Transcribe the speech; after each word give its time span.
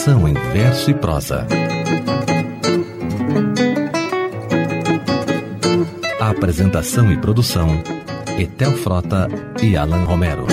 Educação 0.00 0.26
em 0.26 0.32
verso 0.32 0.90
e 0.90 0.94
prosa. 0.94 1.46
Apresentação 6.18 7.12
e 7.12 7.18
produção: 7.18 7.68
Etel 8.38 8.72
Frota 8.72 9.28
e 9.62 9.76
Alan 9.76 10.04
Romero. 10.04 10.46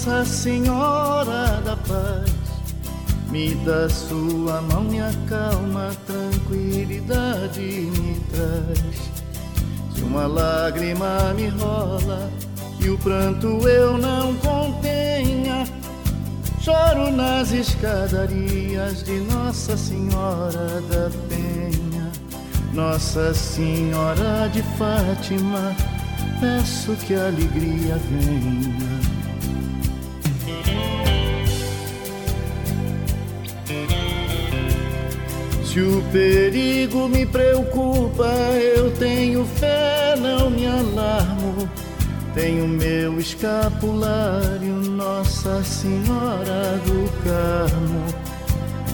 Nossa 0.00 0.24
Senhora 0.24 1.60
da 1.62 1.76
Paz, 1.76 2.32
me 3.30 3.54
dá 3.66 3.86
sua 3.86 4.62
mão, 4.62 4.84
me 4.84 4.98
acalma, 4.98 5.90
tranquilidade 6.06 7.60
me 7.60 8.18
traz. 8.30 8.96
Se 9.94 10.00
uma 10.00 10.26
lágrima 10.26 11.34
me 11.36 11.48
rola 11.48 12.30
e 12.80 12.88
o 12.88 12.96
pranto 12.96 13.68
eu 13.68 13.98
não 13.98 14.34
contenha, 14.36 15.66
choro 16.62 17.12
nas 17.12 17.52
escadarias 17.52 19.04
de 19.04 19.20
Nossa 19.20 19.76
Senhora 19.76 20.80
da 20.88 21.10
Penha, 21.28 22.10
Nossa 22.72 23.34
Senhora 23.34 24.48
de 24.50 24.62
Fátima 24.78 25.76
peço 26.40 26.96
que 27.06 27.14
a 27.14 27.26
alegria 27.26 27.98
venha. 28.08 28.99
Se 35.80 35.84
o 35.84 36.02
perigo 36.12 37.08
me 37.08 37.24
preocupa, 37.24 38.26
eu 38.76 38.90
tenho 38.90 39.46
fé, 39.46 40.14
não 40.14 40.50
me 40.50 40.66
alarmo. 40.66 41.66
Tenho 42.34 42.68
meu 42.68 43.18
escapulário, 43.18 44.74
Nossa 44.74 45.64
Senhora 45.64 46.78
do 46.84 47.10
Carmo. 47.24 48.04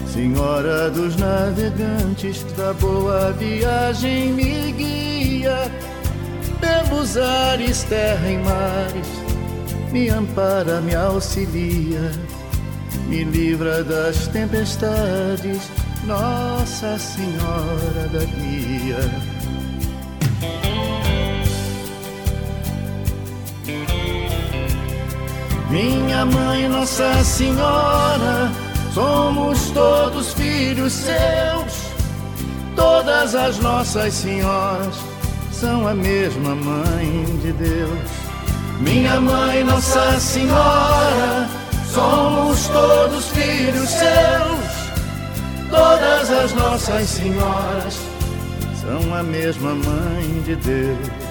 Senhora 0.07 0.89
dos 0.89 1.17
navegantes, 1.17 2.43
da 2.55 2.71
boa 2.71 3.33
viagem 3.33 4.31
me 4.31 4.71
guia 4.71 5.69
pelos 6.61 7.17
ares, 7.17 7.83
terra 7.83 8.29
e 8.29 8.37
mares, 8.37 9.07
me 9.91 10.07
ampara, 10.07 10.79
me 10.79 10.95
auxilia, 10.95 12.13
me 13.09 13.25
livra 13.25 13.83
das 13.83 14.27
tempestades, 14.27 15.69
Nossa 16.07 16.97
Senhora 16.97 18.07
da 18.13 18.23
Guia. 18.23 18.97
Minha 25.69 26.25
mãe, 26.25 26.69
Nossa 26.69 27.21
Senhora, 27.25 28.49
somos 28.93 29.69
todos 29.71 30.31
filhos 30.31 30.93
seus, 30.93 31.91
todas 32.73 33.35
as 33.35 33.59
nossas 33.59 34.13
senhoras 34.13 34.95
são 35.51 35.85
a 35.89 35.93
mesma 35.93 36.55
mãe 36.55 37.25
de 37.41 37.51
Deus. 37.51 37.99
Minha 38.79 39.19
mãe, 39.19 39.61
Nossa 39.65 40.17
Senhora, 40.21 41.49
somos 41.93 42.65
todos 42.69 43.25
filhos 43.27 43.89
seus. 43.89 44.56
Todas 45.69 46.29
as 46.31 46.53
nossas 46.53 47.09
senhoras 47.09 47.99
são 48.81 49.13
a 49.13 49.21
mesma 49.21 49.75
mãe 49.75 50.41
de 50.45 50.55
Deus. 50.55 51.27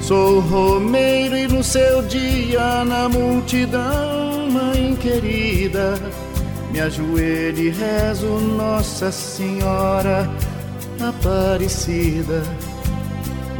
Sou 0.00 0.40
romeiro 0.40 1.36
e 1.36 1.46
no 1.46 1.62
seu 1.62 2.02
dia 2.02 2.84
na 2.84 3.08
multidão, 3.08 4.50
mãe 4.50 4.96
querida, 4.96 5.94
me 6.70 6.80
ajoelho 6.80 7.58
e 7.58 7.70
rezo 7.70 8.26
Nossa 8.26 9.10
Senhora 9.12 10.28
Aparecida, 11.08 12.42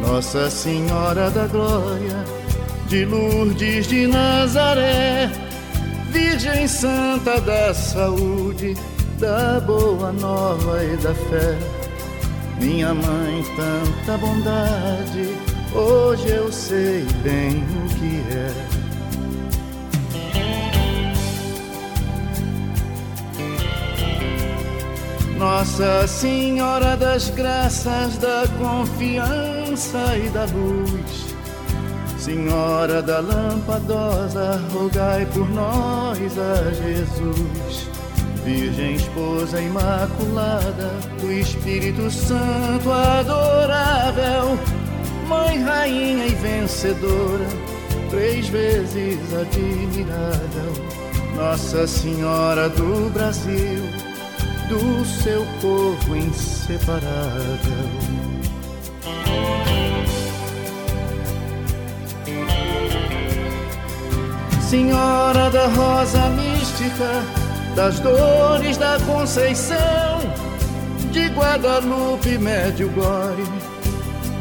Nossa 0.01 0.49
Senhora 0.49 1.29
da 1.29 1.47
Glória, 1.47 2.23
de 2.87 3.05
Lourdes 3.05 3.87
de 3.87 4.07
Nazaré, 4.07 5.29
Virgem 6.11 6.67
Santa 6.67 7.39
da 7.41 7.73
Saúde, 7.73 8.75
da 9.19 9.59
Boa 9.59 10.11
Nova 10.11 10.83
e 10.83 10.97
da 10.97 11.13
Fé. 11.13 11.57
Minha 12.59 12.93
mãe, 12.93 13.43
tanta 13.55 14.17
bondade 14.17 15.53
Hoje 15.75 16.29
eu 16.29 16.51
sei 16.51 17.03
bem 17.23 17.63
o 17.63 17.89
que 17.95 18.21
é. 18.31 18.72
Nossa 25.43 26.07
Senhora 26.07 26.95
das 26.95 27.29
Graças, 27.29 28.17
da 28.17 28.45
confiança 28.57 30.17
e 30.17 30.29
da 30.29 30.45
luz, 30.45 31.35
Senhora 32.17 33.01
da 33.01 33.19
Lampadosa, 33.19 34.61
rogai 34.71 35.25
por 35.33 35.49
nós 35.49 36.39
a 36.39 36.71
Jesus. 36.71 37.89
Virgem 38.45 38.95
Esposa 38.95 39.59
Imaculada, 39.61 40.89
do 41.19 41.29
Espírito 41.33 42.09
Santo 42.09 42.89
adorável, 42.89 44.57
Mãe, 45.27 45.61
rainha 45.61 46.25
e 46.25 46.35
vencedora, 46.35 47.47
três 48.09 48.47
vezes 48.47 49.19
admirável, 49.33 50.71
Nossa 51.35 51.85
Senhora 51.85 52.69
do 52.69 53.09
Brasil, 53.11 53.83
do 54.67 55.05
seu 55.05 55.45
povo 55.61 56.15
inseparável. 56.15 57.03
Senhora 64.61 65.51
da 65.51 65.67
rosa 65.67 66.29
mística, 66.29 67.23
das 67.75 67.99
dores 67.99 68.77
da 68.77 68.97
Conceição, 69.05 70.19
de 71.11 71.27
Guadalupe, 71.27 72.37
Medjugorje 72.37 73.43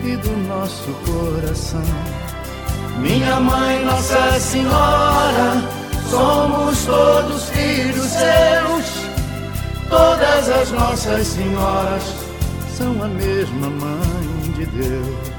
e 0.04 0.16
do 0.16 0.36
nosso 0.48 0.90
coração. 1.04 1.84
Minha 2.98 3.40
mãe, 3.40 3.84
Nossa 3.84 4.38
Senhora, 4.38 5.62
somos 6.08 6.84
todos 6.84 7.48
filhos 7.50 8.06
seus. 8.06 9.01
Todas 9.92 10.48
as 10.48 10.70
nossas 10.70 11.26
senhoras 11.26 12.02
são 12.78 13.02
a 13.02 13.08
mesma 13.08 13.68
mãe 13.68 14.52
de 14.56 14.64
Deus. 14.64 15.32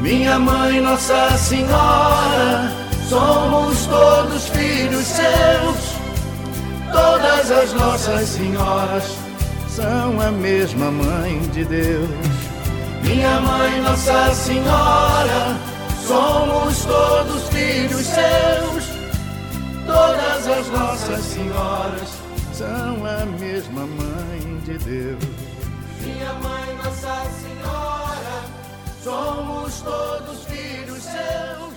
Minha 0.00 0.36
mãe, 0.36 0.80
Nossa 0.80 1.30
Senhora, 1.38 2.72
somos 3.08 3.86
todos 3.86 4.48
filhos 4.48 5.06
seus. 5.06 5.94
Todas 6.90 7.52
as 7.52 7.72
nossas 7.74 8.28
senhoras 8.30 9.16
são 9.68 10.20
a 10.20 10.32
mesma 10.32 10.90
mãe 10.90 11.38
de 11.52 11.64
Deus. 11.64 12.10
Minha 13.04 13.38
mãe, 13.42 13.80
Nossa 13.80 14.34
Senhora, 14.34 15.56
somos 16.04 16.84
todos 16.84 17.48
filhos 17.50 18.06
seus. 18.06 18.84
Todas 19.86 20.48
as 20.48 20.68
nossas 20.70 21.20
senhoras 21.26 22.23
são 22.54 23.04
a 23.04 23.26
mesma 23.26 23.84
mãe 23.84 24.60
de 24.64 24.78
Deus. 24.78 25.24
Minha 26.00 26.32
mãe, 26.34 26.76
Nossa 26.76 27.24
Senhora, 27.40 28.44
somos 29.02 29.80
todos 29.80 30.44
filhos 30.44 31.02
seus. 31.02 31.74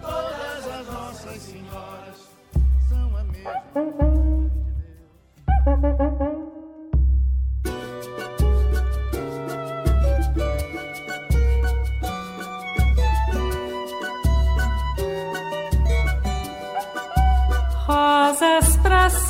Todas 0.00 0.66
as 0.78 0.86
nossas 0.86 1.42
senhoras 1.42 2.28
são 2.90 3.16
a 3.16 3.24
mesma 3.24 3.62
mãe 3.74 3.84
de 3.86 3.98
Deus. 3.98 4.32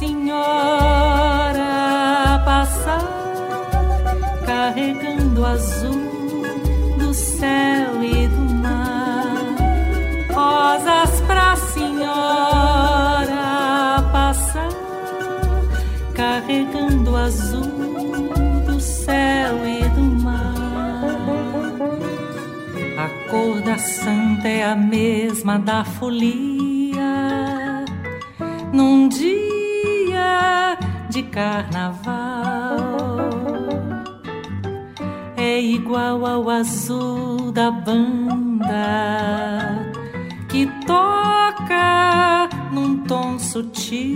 Senhora 0.03 0.43
passar 2.45 3.03
carregando 4.45 5.45
azul 5.45 6.47
do 6.99 7.15
céu 7.15 8.03
e 8.03 8.27
do 8.29 8.55
mar. 8.55 9.37
Rosas 10.33 11.21
pra 11.23 11.55
senhora 11.57 12.43
passar 14.11 14.71
carregando 16.15 17.17
azul 17.17 17.63
do 18.67 18.81
céu 18.81 19.65
e 19.65 19.89
do 19.91 20.03
mar. 20.23 20.55
A 22.99 23.09
cor 23.31 23.61
da 23.61 23.79
santa 23.79 24.49
é 24.49 24.65
a 24.65 24.75
mesma 24.75 25.59
da 25.59 25.85
folia 25.85 26.43
num 28.73 29.09
dia 29.09 29.42
de 31.13 31.23
carnaval. 31.25 32.79
É 35.37 35.61
igual 35.61 36.25
ao 36.25 36.49
azul 36.49 37.53
da 37.53 37.71
banda 37.71 38.79
que 40.49 40.67
toca 40.87 42.49
num 42.73 43.05
tom 43.05 43.39
sutil 43.39 44.09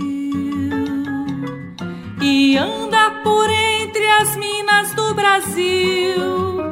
e 2.19 2.57
anda 2.57 3.11
por 3.23 3.47
entre 3.47 4.09
as 4.19 4.35
minas 4.35 4.91
do 4.95 5.13
Brasil. 5.13 6.71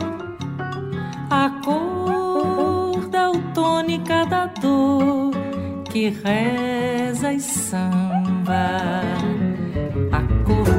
A 1.30 1.52
cor 1.64 3.08
da 3.10 3.26
autônica 3.26 4.26
da 4.26 4.48
dor 4.48 5.36
que 5.92 6.10
reza 6.10 7.32
e 7.32 7.40
samba. 7.40 9.35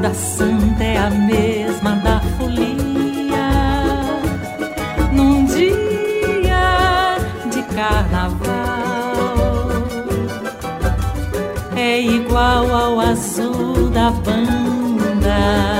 Da 0.06 0.14
santa 0.14 0.84
é 0.84 0.98
a 0.98 1.10
mesma 1.10 1.96
da 1.96 2.20
folia. 2.38 3.50
Num 5.10 5.44
dia 5.46 7.16
de 7.50 7.60
carnaval, 7.74 8.46
é 11.74 12.00
igual 12.00 12.72
ao 12.72 13.00
azul 13.00 13.90
da 13.90 14.12
banda 14.12 15.75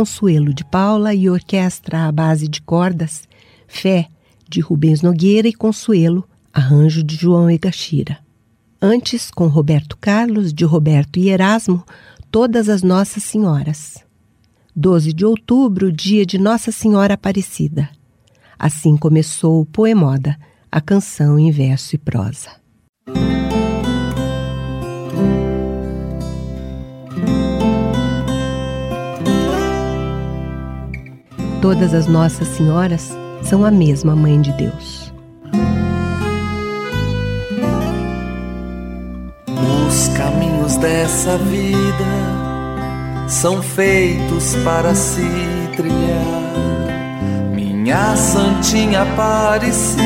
Consuelo 0.00 0.54
de 0.54 0.64
Paula 0.64 1.14
e 1.14 1.28
orquestra 1.28 2.08
à 2.08 2.10
base 2.10 2.48
de 2.48 2.62
cordas, 2.62 3.28
Fé 3.68 4.08
de 4.48 4.58
Rubens 4.58 5.02
Nogueira 5.02 5.46
e 5.46 5.52
Consuelo, 5.52 6.26
arranjo 6.50 7.04
de 7.04 7.16
João 7.16 7.50
Egashira. 7.50 8.16
Antes, 8.80 9.30
com 9.30 9.46
Roberto 9.46 9.98
Carlos, 9.98 10.54
de 10.54 10.64
Roberto 10.64 11.18
e 11.18 11.28
Erasmo, 11.28 11.84
Todas 12.30 12.70
as 12.70 12.82
Nossas 12.82 13.24
Senhoras. 13.24 13.98
12 14.74 15.12
de 15.12 15.26
outubro, 15.26 15.92
dia 15.92 16.24
de 16.24 16.38
Nossa 16.38 16.72
Senhora 16.72 17.12
Aparecida. 17.12 17.90
Assim 18.58 18.96
começou 18.96 19.60
o 19.60 19.66
Poemoda, 19.66 20.34
a 20.72 20.80
canção 20.80 21.38
em 21.38 21.50
verso 21.50 21.94
e 21.94 21.98
prosa. 21.98 22.48
Todas 31.60 31.92
as 31.92 32.06
Nossas 32.06 32.48
Senhoras 32.48 33.14
são 33.42 33.66
a 33.66 33.70
mesma 33.70 34.16
Mãe 34.16 34.40
de 34.40 34.50
Deus. 34.52 35.12
Os 39.86 40.08
caminhos 40.16 40.78
dessa 40.78 41.36
vida 41.36 43.28
são 43.28 43.62
feitos 43.62 44.56
para 44.64 44.94
se 44.94 45.20
trilhar. 45.76 46.50
Minha 47.54 48.16
Santinha 48.16 49.02
Aparecida, 49.02 50.00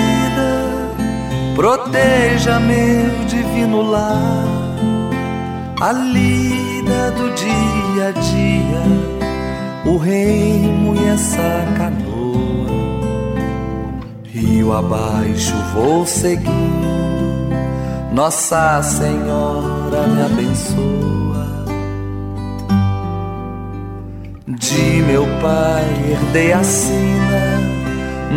proteja 1.54 2.58
meu 2.58 3.24
divino 3.26 3.80
lar, 3.80 4.44
a 5.80 5.92
lida 5.92 7.12
do 7.12 7.32
dia 7.32 8.08
a 8.08 8.10
dia 8.10 9.13
o 9.84 9.96
remo 9.96 10.94
e 10.96 11.08
essa 11.08 11.64
canoa. 11.76 12.14
Rio 14.24 14.72
abaixo 14.72 15.54
vou 15.74 16.06
seguindo, 16.06 16.88
Nossa 18.12 18.82
Senhora 18.82 20.06
me 20.06 20.22
abençoa. 20.22 21.04
De 24.46 25.02
meu 25.02 25.24
pai 25.40 25.84
herdei 26.10 26.52
a 26.52 26.62
sina, 26.62 27.60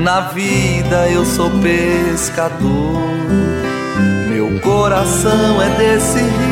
na 0.04 0.22
vida 0.22 1.08
eu 1.10 1.26
sou 1.26 1.50
pescador. 1.62 2.58
Meu 4.30 4.60
coração 4.60 5.62
é 5.62 5.70
desse 5.78 6.20
rio 6.20 6.47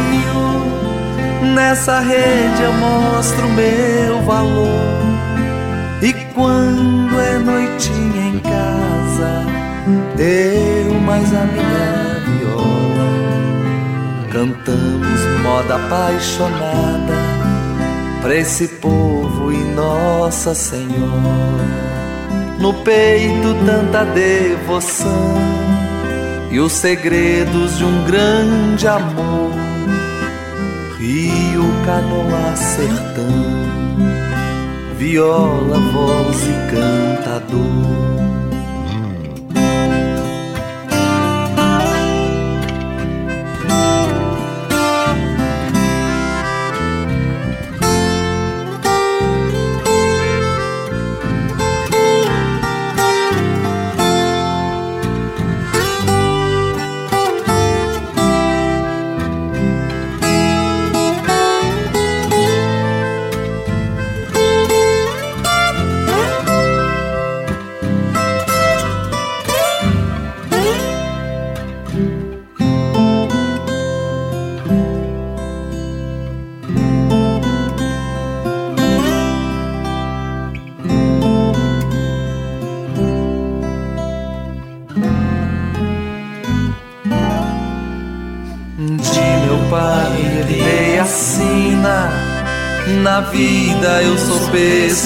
Nessa 1.54 2.00
rede 2.00 2.64
eu 2.64 2.74
mostro 2.74 3.48
meu 3.50 4.22
valor. 4.24 5.06
E 6.02 6.14
quando 6.34 7.20
é 7.20 7.38
noitinha 7.38 8.28
em 8.28 8.40
casa, 8.40 9.46
eu 10.18 10.94
mais 11.02 11.34
a 11.34 11.46
minha 11.46 12.20
viola 12.26 12.76
cantamos 14.32 15.26
moda 15.42 15.76
apaixonada 15.76 17.14
pra 18.22 18.36
esse 18.36 18.68
povo 18.68 19.52
e 19.52 19.58
Nossa 19.76 20.56
Senhora. 20.56 21.86
No 22.60 22.74
peito 22.74 23.56
tanta 23.66 24.04
devoção 24.06 25.36
e 26.50 26.60
os 26.60 26.72
segredos 26.72 27.78
de 27.78 27.86
um 27.86 28.04
grande 28.04 28.88
amor 28.88 29.65
canoa, 31.86 32.56
sertão, 32.56 33.30
viola, 34.98 35.80
voz 35.80 36.42
e 36.48 36.54
cantador. 36.72 38.45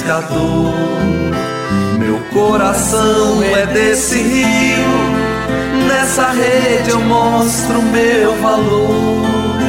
Pescador. 0.10 0.74
Meu 2.00 2.20
coração 2.34 3.44
é 3.44 3.68
desse 3.68 4.18
rio, 4.18 5.88
nessa 5.88 6.32
rede 6.32 6.90
eu 6.90 7.00
mostro 7.02 7.80
meu 7.84 8.36
valor. 8.42 9.60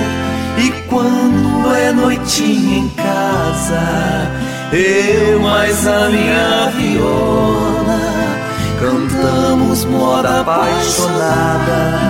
E 0.56 0.70
quando 0.88 1.74
é 1.76 1.92
noitinha 1.92 2.78
em 2.78 2.88
casa, 2.88 4.30
eu 4.72 5.40
mais 5.40 5.86
a 5.86 6.08
minha 6.08 6.72
viola 6.74 8.00
cantamos 8.80 9.84
moda 9.84 10.40
apaixonada 10.40 12.00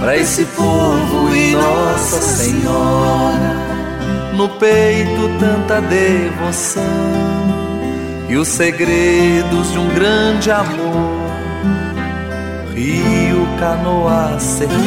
para 0.00 0.16
esse 0.16 0.44
povo 0.46 1.32
e 1.32 1.54
Nossa 1.54 2.20
Senhora. 2.20 3.62
No 4.36 4.48
peito 4.48 5.30
tanta 5.38 5.80
devoção 5.82 7.31
e 8.32 8.36
os 8.36 8.48
segredos 8.48 9.72
de 9.72 9.78
um 9.78 9.88
grande 9.94 10.50
amor. 10.50 11.20
Rio, 12.74 13.46
canoa, 13.60 14.40
sertão, 14.40 14.78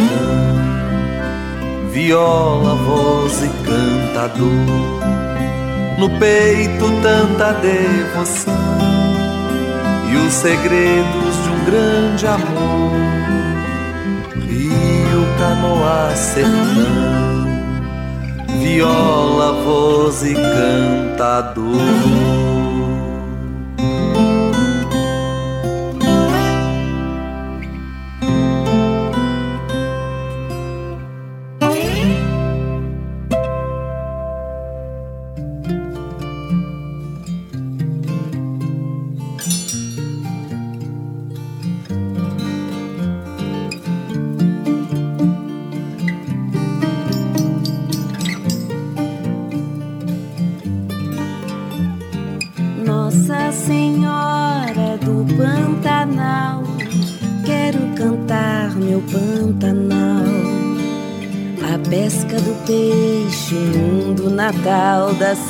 viola, 1.91 2.73
voz 2.73 3.43
e 3.43 3.49
cantador. 3.63 4.49
No 5.99 6.09
peito 6.17 6.91
tanta 7.03 7.53
devoção 7.53 8.53
e 10.11 10.15
os 10.17 10.33
segredos 10.33 11.43
de 11.43 11.49
um 11.49 11.65
grande 11.65 12.25
amor 12.25 13.05
canoa, 15.37 16.15
sertão, 16.15 17.45
viola, 18.61 19.63
voz 19.63 20.23
e 20.23 20.33
cantador. 20.33 21.75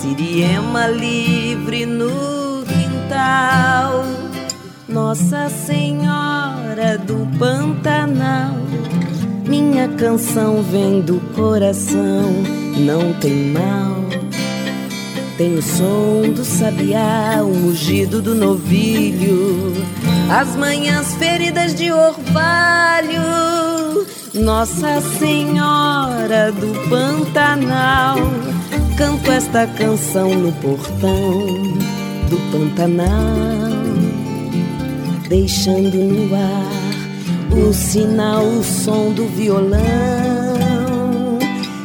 Siriema 0.06 0.86
livre 0.86 1.84
no 1.84 2.64
quintal. 2.68 4.06
Nossa 4.88 5.50
Senhora 5.50 6.96
do 7.00 7.28
Pantanal, 7.40 8.54
minha 9.48 9.88
canção 9.88 10.62
vem 10.62 11.02
do 11.02 11.20
coração, 11.34 12.32
não 12.78 13.14
tem 13.14 13.52
mal. 13.52 13.96
Tem 15.40 15.56
o 15.56 15.62
som 15.64 16.32
do 16.36 16.46
sabiá, 16.46 17.42
o 17.42 17.56
mugido 17.56 18.22
do 18.22 18.36
novilho, 18.36 19.74
as 20.30 20.56
manhãs 20.56 21.16
feridas 21.16 21.74
de 21.74 21.92
orvalho. 21.92 23.24
Nossa 24.36 25.02
Senhora 25.18 26.52
do 26.52 26.90
Pantanal 26.90 28.18
Canto 28.98 29.30
esta 29.30 29.68
canção 29.68 30.34
no 30.36 30.54
portão 30.54 31.20
do 32.30 32.38
Pantanal, 32.50 33.10
deixando 35.28 35.98
no 35.98 36.34
ar 36.34 37.60
o 37.60 37.74
sinal, 37.74 38.46
o 38.46 38.64
som 38.64 39.12
do 39.12 39.28
violão, 39.28 39.82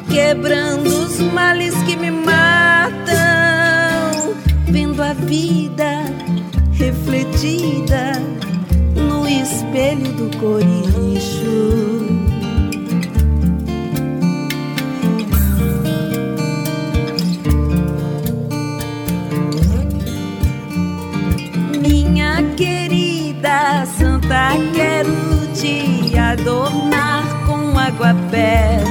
quebrando 0.08 0.86
os 0.86 1.18
males 1.32 1.74
que 1.82 1.96
me 1.96 2.12
matam, 2.12 2.36
vendo 4.68 5.02
a 5.02 5.12
vida 5.12 6.04
refletida 6.72 8.12
no 8.94 9.28
espelho 9.28 10.12
do 10.12 10.30
coricho 10.38 12.09
Santa, 24.30 24.56
quero 24.72 25.12
te 25.54 26.16
adornar 26.16 27.24
com 27.46 27.76
aguapés 27.76 28.84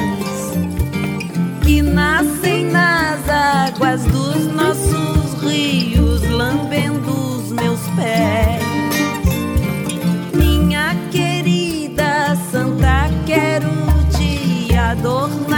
que 1.63 1.81
nascem 1.81 2.65
nas 2.65 3.21
águas 3.29 4.03
dos 4.03 4.47
nossos 4.53 5.41
rios, 5.41 6.29
lambendo 6.29 7.09
os 7.09 7.53
meus 7.53 7.79
pés. 7.95 8.61
Minha 10.33 10.93
querida 11.09 12.35
Santa, 12.51 13.09
quero 13.25 13.69
te 14.17 14.75
adornar 14.75 15.48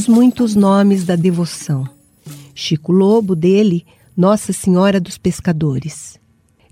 Os 0.00 0.08
muitos 0.08 0.54
nomes 0.54 1.04
da 1.04 1.14
devoção. 1.14 1.86
Chico 2.54 2.90
Lobo, 2.90 3.36
dele, 3.36 3.84
Nossa 4.16 4.50
Senhora 4.50 4.98
dos 4.98 5.18
Pescadores. 5.18 6.18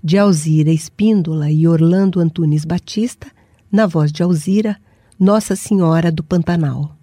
De 0.03 0.17
Alzira 0.17 0.71
Espíndola 0.71 1.51
e 1.51 1.67
Orlando 1.67 2.19
Antunes 2.19 2.65
Batista, 2.65 3.27
na 3.71 3.85
voz 3.85 4.11
de 4.11 4.23
Alzira, 4.23 4.77
Nossa 5.19 5.55
Senhora 5.55 6.11
do 6.11 6.23
Pantanal. 6.23 6.97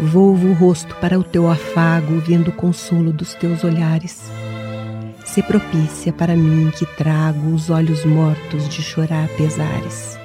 Volvo 0.00 0.48
o 0.48 0.54
rosto 0.54 0.94
para 0.94 1.18
o 1.18 1.22
teu 1.22 1.46
afago, 1.46 2.18
vendo 2.20 2.48
o 2.48 2.56
consolo 2.56 3.12
dos 3.12 3.34
teus 3.34 3.64
olhares. 3.64 4.30
Se 5.26 5.42
propícia 5.42 6.10
para 6.10 6.34
mim 6.34 6.70
que 6.70 6.86
trago 6.96 7.52
os 7.52 7.68
olhos 7.68 8.02
mortos 8.06 8.66
de 8.66 8.80
chorar 8.80 9.28
pesares. 9.36 10.18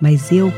Mas 0.00 0.32
eu, 0.32 0.50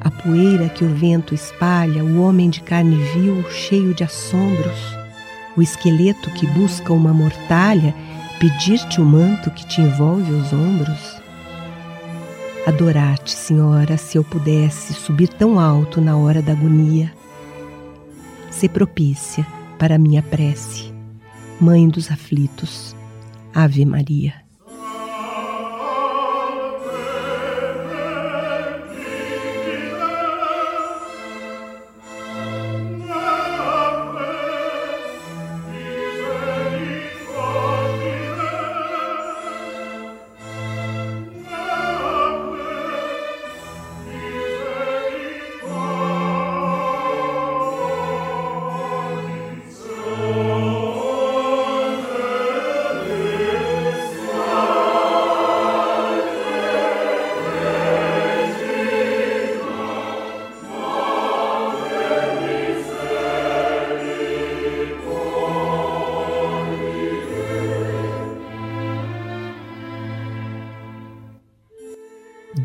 a 0.00 0.10
poeira 0.10 0.68
que 0.68 0.84
o 0.84 0.94
vento 0.94 1.34
espalha, 1.34 2.04
o 2.04 2.22
homem 2.22 2.48
de 2.48 2.62
carne 2.62 2.96
vil, 3.12 3.44
cheio 3.50 3.94
de 3.94 4.04
assombros, 4.04 4.78
o 5.56 5.62
esqueleto 5.62 6.30
que 6.30 6.46
busca 6.46 6.92
uma 6.92 7.12
mortalha, 7.12 7.94
pedir-te 8.38 9.00
o 9.00 9.04
manto 9.04 9.50
que 9.50 9.66
te 9.66 9.80
envolve 9.80 10.32
os 10.32 10.52
ombros? 10.52 11.20
Adorar-te, 12.66 13.32
Senhora, 13.32 13.96
se 13.96 14.16
eu 14.16 14.24
pudesse 14.24 14.94
subir 14.94 15.28
tão 15.28 15.58
alto 15.58 16.00
na 16.00 16.16
hora 16.16 16.40
da 16.40 16.52
agonia. 16.52 17.12
Se 18.50 18.68
propícia 18.68 19.46
para 19.78 19.98
minha 19.98 20.22
prece, 20.22 20.92
Mãe 21.60 21.86
dos 21.90 22.10
aflitos, 22.10 22.96
Ave 23.54 23.84
Maria. 23.84 24.49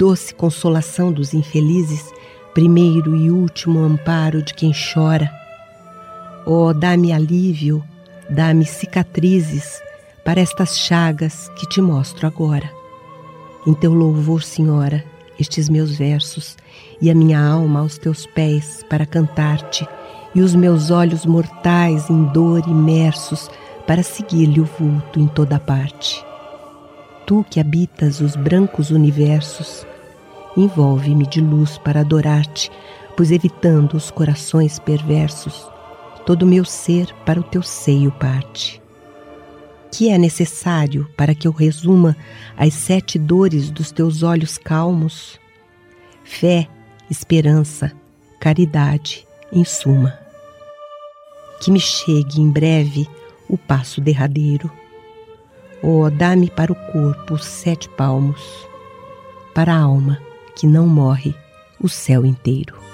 Doce 0.05 0.35
consolação 0.35 1.11
dos 1.11 1.33
infelizes, 1.33 2.13
primeiro 2.53 3.15
e 3.15 3.31
último 3.31 3.79
amparo 3.79 4.43
de 4.43 4.53
quem 4.53 4.71
chora. 4.71 5.33
Oh, 6.45 6.71
dá-me 6.75 7.11
alívio, 7.11 7.83
dá-me 8.29 8.67
cicatrizes 8.67 9.81
para 10.23 10.39
estas 10.39 10.77
chagas 10.77 11.49
que 11.57 11.67
te 11.67 11.81
mostro 11.81 12.27
agora. 12.27 12.69
Em 13.65 13.73
teu 13.73 13.95
louvor, 13.95 14.43
Senhora, 14.43 15.03
estes 15.39 15.69
meus 15.69 15.97
versos 15.97 16.55
e 17.01 17.09
a 17.09 17.15
minha 17.15 17.43
alma 17.43 17.79
aos 17.79 17.97
teus 17.97 18.27
pés 18.27 18.85
para 18.87 19.07
cantar-te, 19.07 19.87
e 20.35 20.41
os 20.41 20.53
meus 20.53 20.91
olhos 20.91 21.25
mortais 21.25 22.11
em 22.11 22.25
dor 22.25 22.61
imersos 22.67 23.49
para 23.87 24.03
seguir-lhe 24.03 24.61
o 24.61 24.65
vulto 24.65 25.19
em 25.19 25.25
toda 25.25 25.59
parte. 25.59 26.23
Tu 27.25 27.43
que 27.49 27.59
habitas 27.59 28.21
os 28.21 28.35
brancos 28.35 28.91
universos, 28.91 29.83
envolve-me 30.57 31.25
de 31.27 31.41
luz 31.41 31.77
para 31.77 32.01
adorar-te, 32.01 32.71
pois 33.15 33.31
evitando 33.31 33.95
os 33.95 34.09
corações 34.09 34.79
perversos, 34.79 35.69
todo 36.25 36.43
o 36.43 36.47
meu 36.47 36.65
ser 36.65 37.13
para 37.25 37.39
o 37.39 37.43
teu 37.43 37.61
seio 37.61 38.11
parte. 38.11 38.81
Que 39.91 40.09
é 40.09 40.17
necessário 40.17 41.07
para 41.15 41.33
que 41.33 41.47
eu 41.47 41.51
resuma 41.51 42.17
as 42.57 42.73
sete 42.73 43.17
dores 43.17 43.69
dos 43.69 43.91
teus 43.91 44.23
olhos 44.23 44.57
calmos? 44.57 45.39
Fé, 46.23 46.67
esperança, 47.09 47.93
caridade, 48.39 49.25
em 49.51 49.63
suma. 49.63 50.17
Que 51.61 51.71
me 51.71 51.79
chegue 51.79 52.41
em 52.41 52.49
breve 52.49 53.07
o 53.47 53.57
passo 53.57 54.01
derradeiro. 54.01 54.69
Oh, 55.81 56.09
dá-me 56.09 56.49
para 56.49 56.71
o 56.71 56.91
corpo 56.91 57.35
os 57.35 57.45
sete 57.45 57.87
palmos, 57.89 58.41
para 59.53 59.73
a 59.73 59.79
alma 59.79 60.24
que 60.55 60.65
não 60.65 60.87
morre 60.87 61.35
o 61.79 61.89
céu 61.89 62.25
inteiro. 62.25 62.84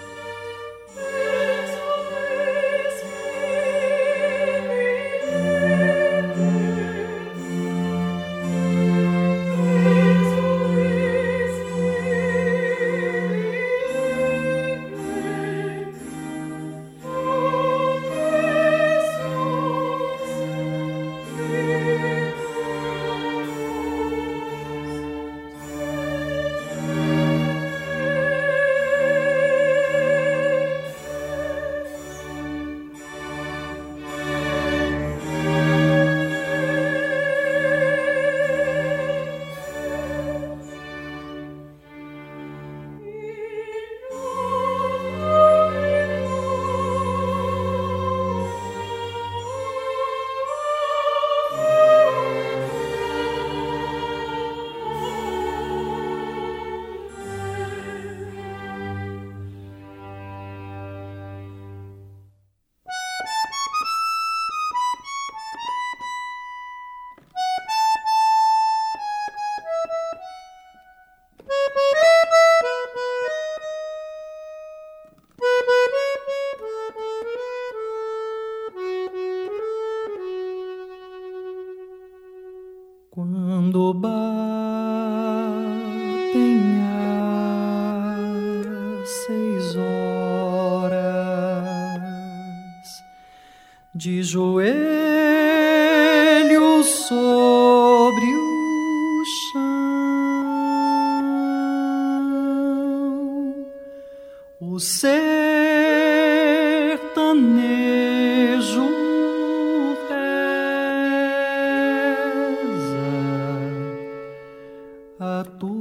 A 115.22 115.46
tua 115.60 115.81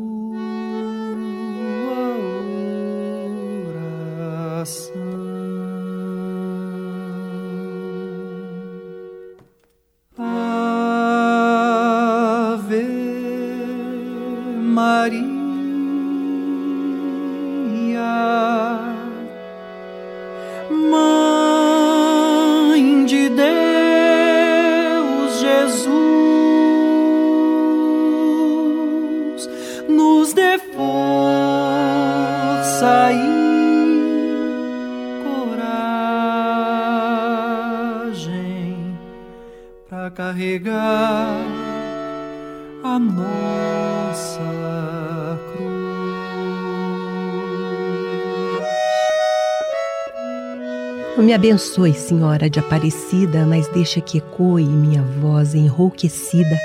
me 51.31 51.35
abençoe, 51.35 51.95
Senhora 51.95 52.51
de 52.51 52.59
Aparecida, 52.59 53.47
mas 53.47 53.69
deixa 53.69 54.01
que 54.01 54.19
ecoe 54.19 54.65
minha 54.65 55.01
voz 55.01 55.55
enrouquecida 55.55 56.59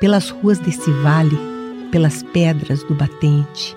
pelas 0.00 0.30
ruas 0.30 0.58
desse 0.58 0.90
vale, 1.02 1.38
pelas 1.92 2.22
pedras 2.22 2.82
do 2.84 2.94
batente, 2.94 3.76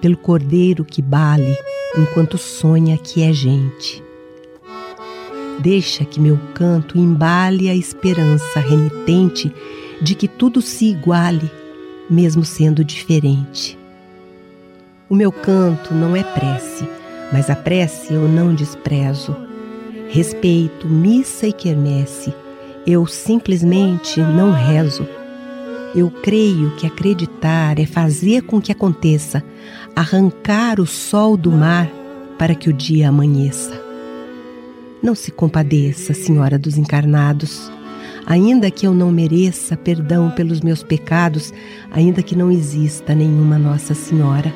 pelo 0.00 0.16
cordeiro 0.16 0.84
que 0.84 1.00
bale 1.00 1.56
enquanto 1.96 2.36
sonha 2.36 2.98
que 2.98 3.22
é 3.22 3.32
gente. 3.32 4.02
Deixa 5.60 6.04
que 6.04 6.18
meu 6.18 6.40
canto 6.54 6.98
embale 6.98 7.70
a 7.70 7.74
esperança 7.76 8.58
renitente 8.58 9.54
de 10.00 10.16
que 10.16 10.26
tudo 10.26 10.60
se 10.60 10.86
iguale, 10.86 11.48
mesmo 12.10 12.44
sendo 12.44 12.84
diferente. 12.84 13.78
O 15.08 15.14
meu 15.14 15.30
canto 15.30 15.94
não 15.94 16.16
é 16.16 16.24
prece, 16.24 16.84
mas 17.32 17.48
a 17.48 17.54
prece 17.54 18.12
eu 18.12 18.26
não 18.26 18.52
desprezo. 18.52 19.51
Respeito 20.12 20.86
missa 20.86 21.46
e 21.46 21.54
quermesse, 21.54 22.34
eu 22.86 23.06
simplesmente 23.06 24.20
não 24.20 24.52
rezo. 24.52 25.08
Eu 25.94 26.10
creio 26.10 26.70
que 26.76 26.86
acreditar 26.86 27.78
é 27.78 27.86
fazer 27.86 28.42
com 28.42 28.60
que 28.60 28.70
aconteça, 28.70 29.42
arrancar 29.96 30.78
o 30.80 30.86
sol 30.86 31.34
do 31.34 31.50
mar 31.50 31.88
para 32.38 32.54
que 32.54 32.68
o 32.68 32.74
dia 32.74 33.08
amanheça. 33.08 33.72
Não 35.02 35.14
se 35.14 35.30
compadeça, 35.30 36.12
Senhora 36.12 36.58
dos 36.58 36.76
Encarnados. 36.76 37.72
Ainda 38.26 38.70
que 38.70 38.86
eu 38.86 38.92
não 38.92 39.10
mereça 39.10 39.78
perdão 39.78 40.30
pelos 40.30 40.60
meus 40.60 40.82
pecados, 40.82 41.54
ainda 41.90 42.22
que 42.22 42.36
não 42.36 42.52
exista 42.52 43.14
nenhuma 43.14 43.58
Nossa 43.58 43.94
Senhora. 43.94 44.52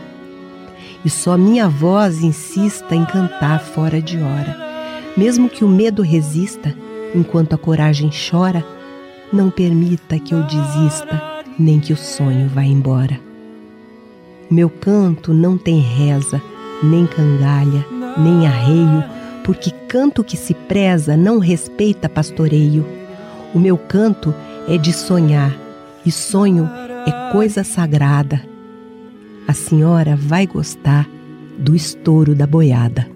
E 1.03 1.09
só 1.09 1.39
minha 1.39 1.67
voz 1.67 2.23
insista 2.23 2.95
em 2.95 3.07
cantar 3.07 3.59
fora 3.61 4.03
de 4.03 4.19
hora. 4.19 4.66
Mesmo 5.17 5.49
que 5.49 5.65
o 5.65 5.69
medo 5.69 6.03
resista, 6.03 6.75
enquanto 7.15 7.55
a 7.55 7.59
coragem 7.59 8.11
chora, 8.11 8.65
não 9.33 9.51
permita 9.51 10.19
que 10.19 10.35
eu 10.35 10.43
desista, 10.43 11.23
nem 11.59 11.81
que 11.81 11.93
o 11.93 11.97
sonho 11.97 12.49
vá 12.49 12.63
embora. 12.63 13.19
Meu 14.51 14.69
canto 14.69 15.33
não 15.33 15.57
tem 15.57 15.81
reza, 15.81 16.41
nem 16.83 17.07
cangalha, 17.07 17.85
nem 18.19 18.47
arreio, 18.47 19.03
porque 19.43 19.71
canto 19.89 20.23
que 20.23 20.37
se 20.37 20.53
preza 20.53 21.17
não 21.17 21.39
respeita 21.39 22.09
pastoreio. 22.09 22.87
O 23.55 23.59
meu 23.59 23.79
canto 23.79 24.35
é 24.69 24.77
de 24.77 24.93
sonhar, 24.93 25.57
e 26.05 26.13
sonho 26.13 26.69
é 27.07 27.33
coisa 27.33 27.65
sagrada. 27.65 28.43
A 29.49 29.55
senhora 29.55 30.15
vai 30.15 30.47
gostar 30.47 31.09
do 31.59 31.75
estouro 31.75 32.35
da 32.35 32.47
boiada. 32.47 33.16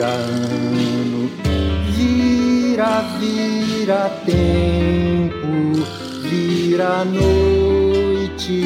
vira 0.00 0.08
ano, 0.08 1.30
vira, 1.94 3.02
vira 3.18 4.08
tempo, 4.24 5.84
vira 6.22 7.04
noite, 7.04 8.56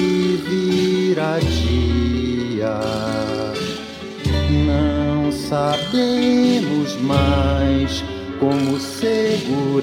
vira 0.49 1.41
dia. 1.41 2.79
Não 4.65 5.33
sabemos 5.33 6.95
mais 7.01 8.05
como 8.39 8.79
segurar 8.79 9.75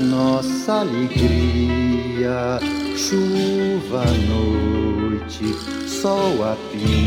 nossa 0.00 0.80
alegria, 0.80 2.58
chuva 2.96 4.06
noite, 4.30 5.44
sol 5.86 6.42
a 6.42 6.56
pinto. 6.72 6.98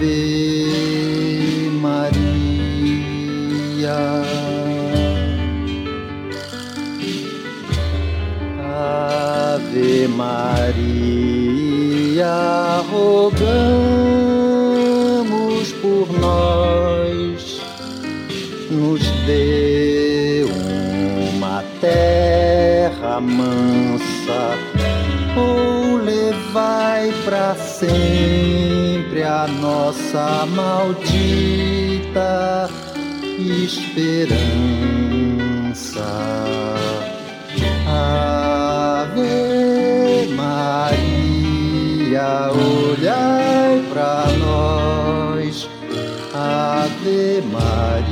Ave 0.00 1.68
Maria. 1.78 2.00
Ave 8.64 10.08
Maria, 10.08 10.96
rogamos 12.90 13.60
por 15.82 16.10
nós, 16.18 17.60
nos 18.70 19.02
dê 19.26 20.46
uma 21.34 21.62
terra 21.78 23.20
mansa 23.20 24.56
ou 25.36 25.98
levai 25.98 27.12
para 27.26 27.54
sempre 27.80 29.22
a 29.22 29.46
nossa 29.46 30.44
maldita 30.54 32.20
esperança. 33.38 34.44
Ave 39.02 39.14
Maria, 40.36 41.00
olhai 42.52 43.82
para 43.90 44.26
nós, 44.38 45.66
Ave 46.34 47.42
Maria. 47.50 48.09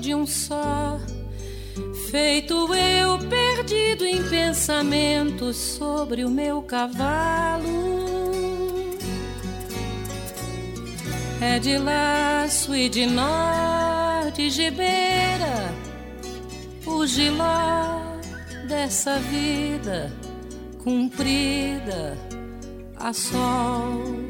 De 0.00 0.14
um 0.14 0.26
só. 0.26 0.98
Feito 2.10 2.74
eu 2.74 3.18
perdido 3.28 4.04
em 4.04 4.22
pensamentos 4.28 5.56
sobre 5.56 6.24
o 6.24 6.30
meu 6.30 6.62
cavalo. 6.62 8.00
É 11.40 11.58
de 11.58 11.78
laço 11.78 12.74
e 12.74 12.88
de 12.88 13.06
nó 13.06 14.28
de 14.30 14.50
gibeira, 14.50 15.74
o 16.86 17.06
giló 17.06 18.00
dessa 18.68 19.18
vida 19.18 20.12
cumprida 20.82 22.16
a 22.96 23.12
sol. 23.12 24.29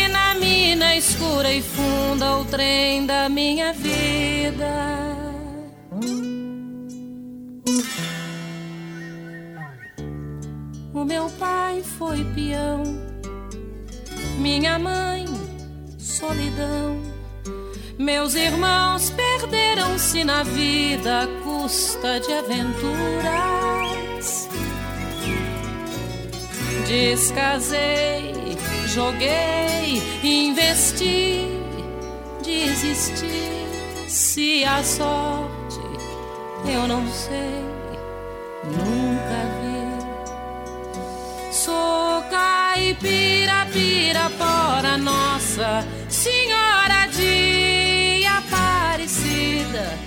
a 0.71 0.73
mina 0.73 0.95
escura 0.95 1.51
e 1.51 1.61
funda 1.61 2.37
o 2.37 2.45
trem 2.45 3.05
da 3.05 3.27
minha 3.27 3.73
vida. 3.73 4.71
O 10.93 11.03
meu 11.03 11.29
pai 11.31 11.83
foi 11.83 12.23
peão, 12.33 12.83
minha 14.37 14.79
mãe, 14.79 15.25
solidão. 15.97 17.01
Meus 17.97 18.35
irmãos 18.35 19.09
perderam-se 19.09 20.23
na 20.23 20.43
vida 20.43 21.23
à 21.23 21.27
custa 21.43 22.17
de 22.21 22.31
aventuras. 22.31 23.67
Descasei, 26.87 28.30
joguei, 28.93 30.01
investi, 30.21 31.47
desisti. 32.43 33.49
Se 34.07 34.65
a 34.65 34.83
sorte 34.83 35.79
eu 36.65 36.87
não 36.87 37.07
sei, 37.07 37.65
nunca 38.65 39.39
vi. 39.61 39.81
Sou 41.53 42.21
caipira, 42.29 43.65
pirapora, 43.71 44.97
nossa 44.97 45.85
senhora 46.09 47.07
de 47.15 48.25
Aparecida. 48.25 49.97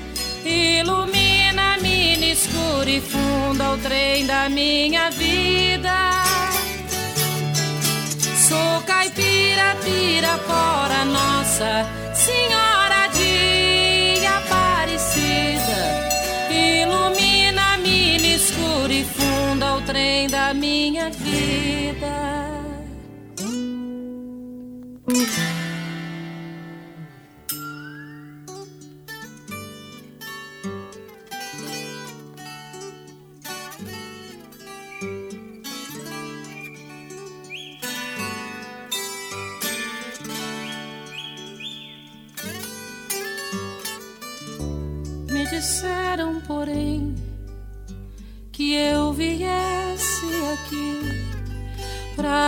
Ilumina-me 0.44 2.16
no 2.18 2.24
escuro 2.24 2.88
e 2.88 3.00
funda 3.00 3.72
o 3.72 3.78
trem 3.78 4.26
da 4.26 4.50
minha 4.50 5.10
vida. 5.10 6.24
Sou 8.54 8.82
caipira, 8.86 9.74
pirapora, 9.82 11.04
nossa 11.04 11.84
senhora 12.14 13.08
de 13.08 14.24
Aparecida. 14.24 15.82
Ilumina-me 16.48 18.18
no 18.18 18.26
escuro 18.26 18.92
e 18.92 19.04
funda 19.04 19.74
o 19.74 19.82
trem 19.82 20.28
da 20.28 20.54
minha 20.54 21.10
vida. 21.10 22.33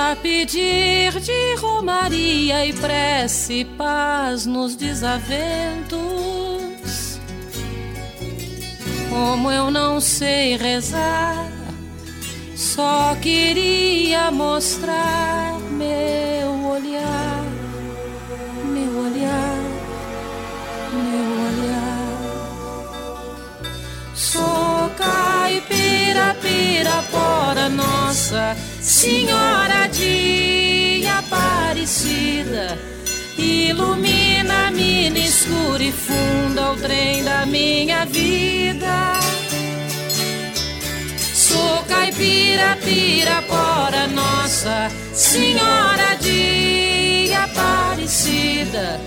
Pra 0.07 0.15
pedir 0.15 1.19
de 1.19 1.57
romaria 1.57 2.65
e 2.65 2.73
prece 2.73 3.65
paz 3.77 4.47
nos 4.47 4.77
desaventos. 4.77 5.99
Como 9.09 9.51
eu 9.51 9.69
não 9.69 10.01
sei 10.01 10.57
rezar, 10.57 11.51
só 12.55 13.17
queria 13.21 14.31
mostrar 14.31 15.59
meu 15.73 16.71
olhar, 16.71 17.45
meu 18.65 19.01
olhar, 19.07 19.59
meu 20.93 21.31
olhar. 21.49 22.07
Sou 24.15 24.89
caipira, 24.97 26.37
pirapora, 27.47 27.69
nossa 27.69 28.57
senhora 28.81 29.87
de 29.89 31.05
Aparecida. 31.07 32.77
Ilumina-me 33.39 35.11
no 35.11 35.19
escuro 35.19 35.83
e 35.83 35.93
funda 35.93 36.73
o 36.73 36.77
trem 36.77 37.23
da 37.23 37.47
minha 37.47 38.05
vida. 38.07 39.13
Sou 41.19 41.85
caipira, 41.85 42.77
pirapora, 42.83 44.07
nossa 44.09 44.91
senhora 45.13 46.17
de 46.21 47.33
Aparecida. 47.33 49.01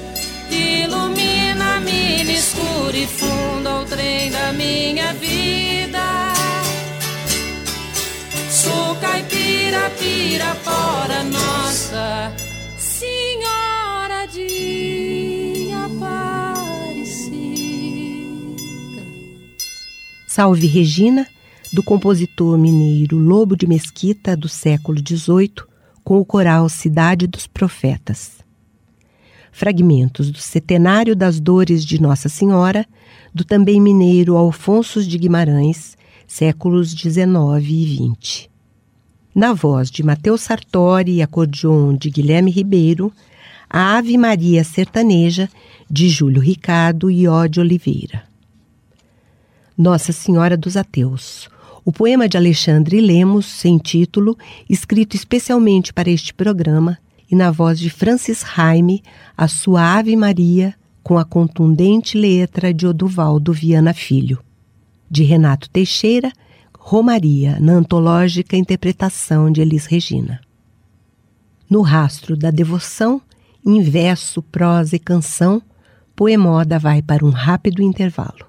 Ilumina-me 0.50 2.24
no 2.24 2.32
escuro 2.32 2.96
e 2.96 3.08
funda 3.08 3.82
o 3.82 3.86
trem 3.86 4.32
da 4.32 4.54
minha 4.54 5.14
vida. 5.14 6.39
Sou 8.62 8.94
caipira, 8.96 9.90
pirapora, 9.92 11.24
nossa 11.24 12.34
senhora 12.78 14.26
de 14.26 15.70
Aparecida. 15.86 17.32
Salve 20.28 20.68
Regina, 20.68 21.26
do 21.72 21.82
compositor 21.82 22.58
mineiro 22.58 23.18
Lobo 23.18 23.56
de 23.56 23.66
Mesquita 23.66 24.36
do 24.36 24.50
século 24.50 25.00
XVIII, 25.00 25.54
com 26.04 26.20
o 26.20 26.26
coral 26.26 26.68
Cidade 26.68 27.28
dos 27.28 27.48
Profetas. 27.48 28.40
Fragmentos 29.54 30.30
do 30.30 30.40
Setenário 30.40 31.16
das 31.16 31.40
Dores 31.40 31.86
de 31.86 32.02
Nossa 32.02 32.28
Senhora, 32.28 32.86
do 33.34 33.46
também 33.46 33.80
mineiro 33.80 34.36
Alfonso 34.36 35.02
de 35.02 35.18
Guimarães, 35.18 35.98
séculos 36.30 36.92
XIX 36.92 37.28
e 37.68 38.14
XX. 38.22 38.50
Na 39.34 39.52
voz 39.52 39.90
de 39.90 40.04
Mateus 40.04 40.42
Sartori 40.42 41.16
e 41.16 41.22
acordeon 41.24 41.98
de 41.98 42.12
Guilherme 42.12 42.52
Ribeiro, 42.52 43.12
a 43.68 43.98
Ave 43.98 44.16
Maria 44.16 44.64
Sertaneja, 44.64 45.50
de 45.90 46.08
Júlio 46.08 46.40
Ricardo 46.40 47.10
e 47.10 47.28
Ode 47.28 47.60
Oliveira. 47.60 48.24
Nossa 49.76 50.14
Senhora 50.14 50.56
dos 50.56 50.78
Ateus, 50.78 51.50
o 51.84 51.92
poema 51.92 52.30
de 52.30 52.38
Alexandre 52.38 53.02
Lemos, 53.02 53.48
sem 53.48 53.80
título, 53.80 54.38
escrito 54.70 55.16
especialmente 55.16 55.92
para 55.92 56.12
este 56.12 56.32
programa, 56.32 57.00
e 57.32 57.36
na 57.36 57.50
voz 57.50 57.80
de 57.80 57.90
Francis 57.90 58.44
Raime, 58.44 59.02
a 59.36 59.48
sua 59.48 59.98
Ave 59.98 60.16
Maria, 60.16 60.76
com 61.02 61.18
a 61.18 61.26
contundente 61.26 62.16
letra 62.16 62.72
de 62.72 62.86
Oduvaldo 62.86 63.52
Viana 63.52 63.94
Filho. 63.96 64.40
De 65.10 65.24
Renato 65.24 65.70
Teixeira, 65.70 66.32
Romaria, 66.78 67.60
na 67.60 67.74
antológica 67.74 68.56
interpretação 68.56 69.52
de 69.52 69.62
Elis 69.62 69.86
Regina. 69.86 70.42
No 71.70 71.82
rastro 71.82 72.36
da 72.36 72.52
devoção, 72.52 73.22
em 73.66 73.82
verso, 73.82 74.42
prosa 74.42 74.96
e 74.96 75.00
canção, 75.00 75.62
Poemoda 76.16 76.80
vai 76.80 77.02
para 77.02 77.26
um 77.26 77.30
rápido 77.30 77.82
intervalo. 77.82 78.49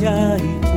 yeah 0.00 0.67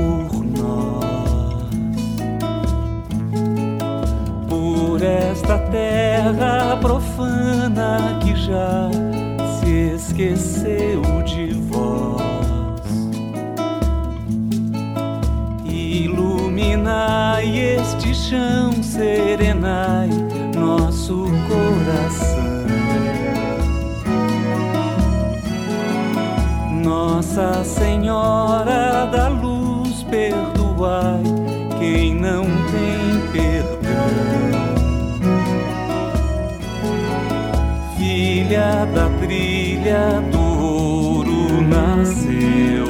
filha 39.81 40.21
do 40.31 40.63
ouro 40.63 41.61
nasceu, 41.61 42.85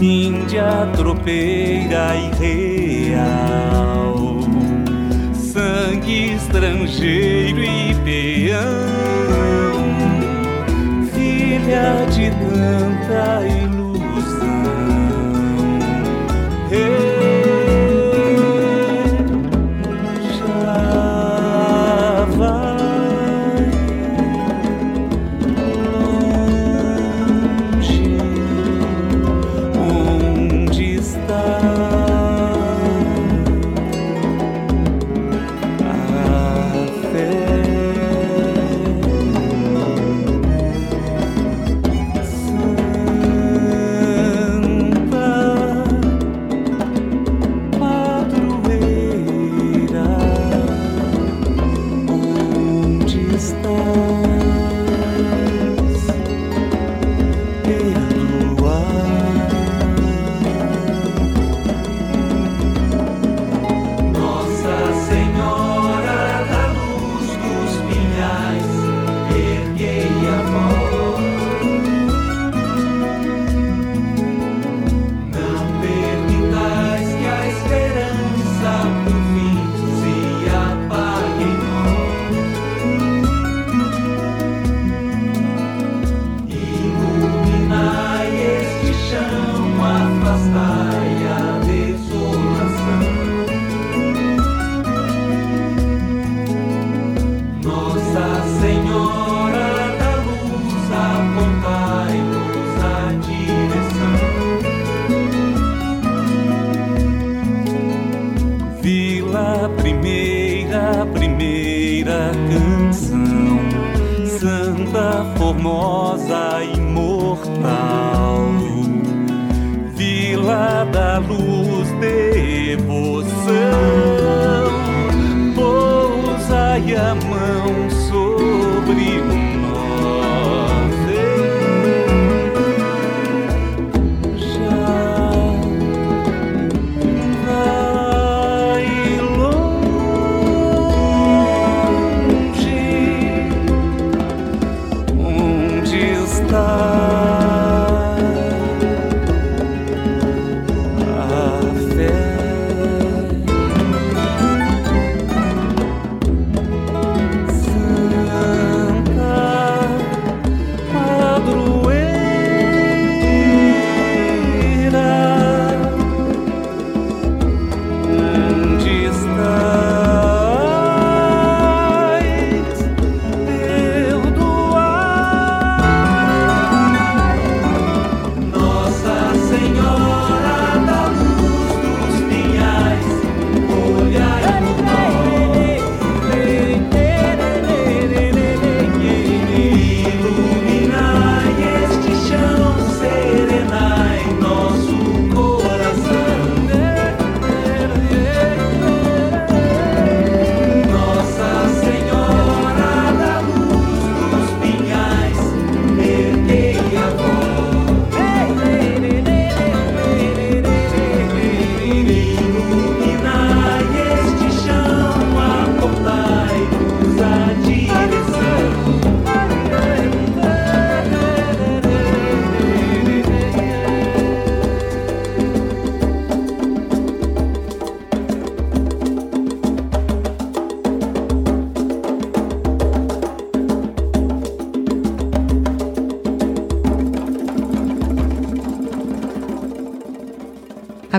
Índia 0.00 0.88
tropeira 0.96 2.14
e 2.16 3.10
real, 3.10 4.38
sangue 5.34 6.34
estrangeiro 6.34 7.62
e 7.62 7.94
peão, 8.04 8.62
filha 11.12 12.06
de 12.10 12.30
tanta 12.30 13.48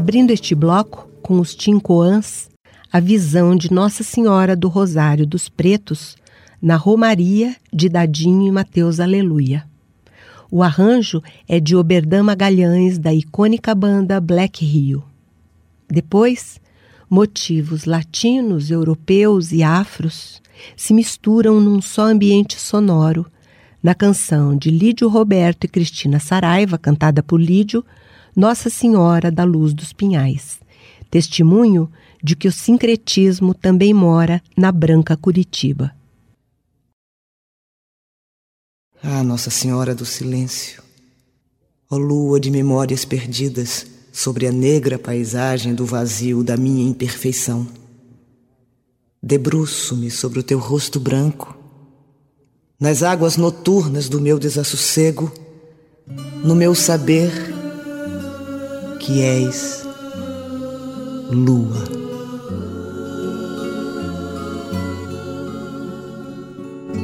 Abrindo 0.04 0.32
este 0.32 0.54
bloco 0.54 1.08
com 1.22 1.40
os 1.40 1.56
Tincoãs, 1.56 2.50
a 2.92 3.00
visão 3.00 3.56
de 3.56 3.72
Nossa 3.72 4.04
Senhora 4.04 4.54
do 4.54 4.68
Rosário 4.68 5.26
dos 5.26 5.48
Pretos 5.48 6.18
na 6.62 6.76
Romaria 6.76 7.56
de 7.72 7.88
Dadinho 7.88 8.46
e 8.46 8.52
Mateus 8.52 9.00
Aleluia. 9.00 9.66
O 10.52 10.62
arranjo 10.62 11.24
é 11.48 11.58
de 11.58 11.74
Oberdan 11.74 12.24
Magalhães, 12.24 12.98
da 12.98 13.14
icônica 13.14 13.74
banda 13.74 14.20
Black 14.20 14.66
Rio. 14.66 15.06
Depois, 15.90 16.60
motivos 17.10 17.86
latinos, 17.86 18.72
europeus 18.72 19.54
e 19.54 19.64
afros 19.64 20.42
se 20.76 20.94
misturam 20.94 21.62
num 21.62 21.82
só 21.82 22.08
ambiente 22.08 22.60
sonoro, 22.60 23.26
na 23.82 23.96
canção 23.96 24.58
de 24.58 24.70
Lídio 24.70 25.08
Roberto 25.08 25.64
e 25.64 25.70
Cristina 25.70 26.20
Saraiva, 26.20 26.78
cantada 26.78 27.24
por 27.24 27.40
Lídio, 27.40 27.86
Nossa 28.36 28.68
Senhora 28.68 29.30
da 29.30 29.44
Luz 29.44 29.74
dos 29.74 29.94
Pinhais, 29.94 30.60
testemunho 31.12 31.88
de 32.24 32.36
que 32.36 32.48
o 32.48 32.52
sincretismo 32.52 33.54
também 33.54 33.94
mora 33.94 34.42
na 34.58 34.72
branca 34.72 35.16
Curitiba. 35.16 35.94
Ah, 39.04 39.22
Nossa 39.22 39.52
Senhora 39.52 39.94
do 39.94 40.04
Silêncio, 40.04 40.82
ó 41.92 41.98
lua 41.98 42.40
de 42.40 42.50
memórias 42.50 43.06
perdidas 43.06 43.86
sobre 44.12 44.48
a 44.48 44.52
negra 44.52 44.98
paisagem 44.98 45.76
do 45.76 45.86
vazio 45.86 46.44
da 46.44 46.58
minha 46.58 46.90
imperfeição. 46.90 47.68
Debruço-me 49.22 50.10
sobre 50.10 50.40
o 50.40 50.44
teu 50.44 50.58
rosto 50.58 51.00
branco, 51.00 51.56
nas 52.80 53.04
águas 53.04 53.38
noturnas 53.38 54.10
do 54.10 54.20
meu 54.20 54.40
desassossego, 54.40 55.32
no 56.44 56.56
meu 56.56 56.74
saber 56.74 57.53
que 59.04 59.22
és 59.22 59.86
lua. 61.30 61.84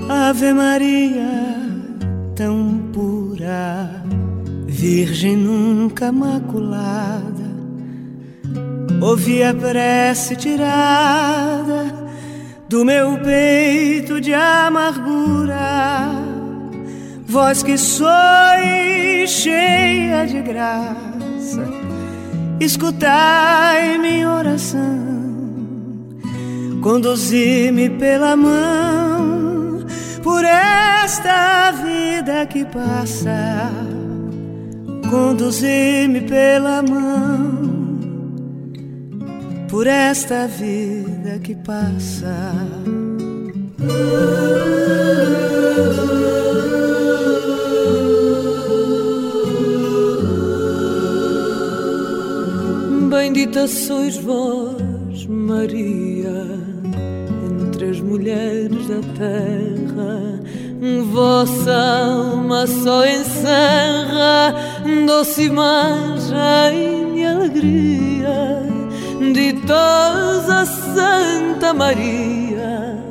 Ave 0.07 0.53
Maria 0.53 1.59
tão 2.37 2.89
pura, 2.93 4.01
Virgem 4.65 5.35
nunca 5.35 6.09
maculada, 6.09 7.49
ouvi 9.01 9.43
a 9.43 9.53
prece 9.53 10.37
tirada 10.37 11.93
do 12.69 12.85
meu 12.85 13.17
peito 13.17 14.21
de 14.21 14.33
amargura, 14.33 15.57
vós 17.27 17.61
que 17.61 17.77
sois 17.77 19.29
cheia 19.29 20.25
de 20.25 20.41
graça, 20.41 21.78
escutai 22.59 23.97
minha 23.97 24.29
oração, 24.31 24.99
conduzi-me 26.81 27.89
pela 27.89 28.35
mão 28.35 28.99
por 30.23 30.43
esta 30.43 31.71
vida 31.71 32.45
que 32.45 32.63
passa, 32.65 33.71
conduzir-me 35.09 36.21
pela 36.21 36.83
mão, 36.83 37.97
por 39.67 39.87
esta 39.87 40.47
vida 40.47 41.39
que 41.39 41.55
passa. 41.55 42.53
Bendita 53.49 53.67
sois 53.67 54.15
vós, 54.17 55.25
Maria, 55.25 56.45
entre 57.63 57.89
as 57.89 57.99
mulheres 57.99 58.87
da 58.87 59.01
terra. 59.17 60.39
Vossa 61.11 61.73
alma 61.73 62.67
só 62.67 63.03
encerra 63.07 64.53
doce 65.07 65.45
imagem 65.45 67.15
de 67.15 67.25
alegria. 67.25 68.61
Ditosa 69.33 70.65
Santa 70.93 71.73
Maria, 71.73 73.03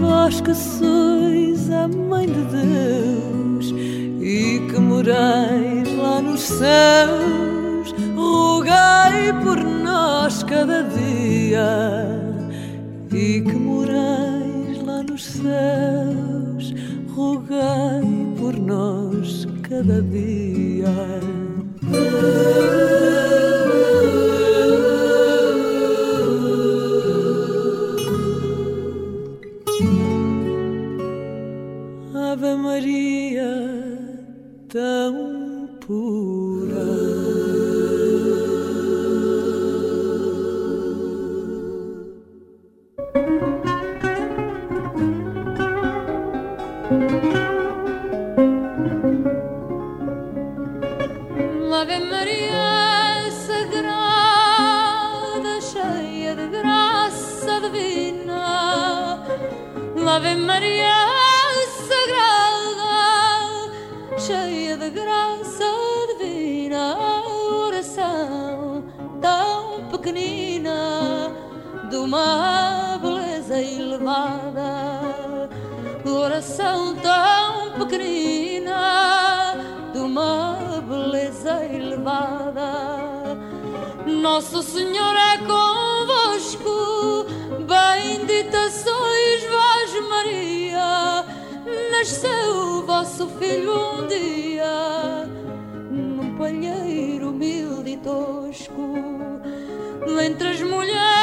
vós 0.00 0.38
que 0.42 0.54
sois 0.54 1.70
a 1.70 1.88
Mãe 1.88 2.26
de 2.26 2.42
Deus 2.42 3.74
e 4.20 4.60
que 4.70 4.78
morais 4.78 5.96
lá 5.96 6.20
nos 6.20 6.40
céus, 6.40 7.45
rogai 8.66 9.32
por 9.44 9.62
nós 9.62 10.42
cada 10.42 10.82
dia 10.82 11.68
e 13.12 13.40
que 13.40 13.52
morais 13.52 14.84
lá 14.84 15.04
nos 15.04 15.24
céus, 15.24 16.74
rogai 17.14 18.02
por 18.36 18.58
nós 18.58 19.46
cada 19.62 20.02
dia. 20.02 20.86
Uma 72.06 72.98
beleza 73.02 73.60
elevada. 73.60 75.48
Oração 76.04 76.94
tão 76.96 77.72
pequenina, 77.80 79.56
de 79.92 79.98
uma 79.98 80.82
beleza 80.88 81.64
elevada. 81.64 83.36
Nosso 84.06 84.62
Senhor 84.62 85.16
é 85.16 85.38
convosco, 85.38 87.26
bendita 87.66 88.70
sois 88.70 89.42
vós, 89.50 90.08
Maria. 90.08 91.24
Nasceu 91.90 92.86
vosso 92.86 93.26
filho 93.40 93.72
um 93.94 94.06
dia, 94.06 95.28
num 95.90 96.36
palheiro 96.38 97.30
humilde 97.30 97.90
e 97.90 97.96
tosco. 97.96 98.94
Entre 100.24 100.48
as 100.48 100.62
mulheres, 100.62 101.15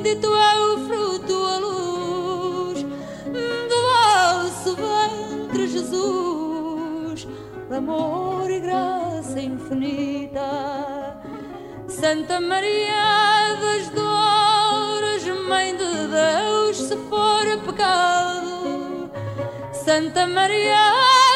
bendito 0.00 0.34
é 0.34 0.60
o 0.60 0.78
fruto, 0.86 1.34
a 1.34 1.58
luz 1.58 2.82
do 2.82 3.78
vosso 3.90 4.76
ventre, 4.76 5.68
Jesus, 5.68 7.28
de 7.68 7.74
amor 7.74 8.50
e 8.50 8.60
graça 8.60 9.40
infinita. 9.40 11.20
Santa 11.86 12.40
Maria 12.40 13.58
das 13.60 13.90
Dores, 13.90 15.26
Mãe 15.46 15.76
de 15.76 15.84
Deus, 15.84 16.76
se 16.78 16.96
for 17.08 17.44
pecado. 17.66 19.10
Santa 19.72 20.26
Maria 20.26 21.29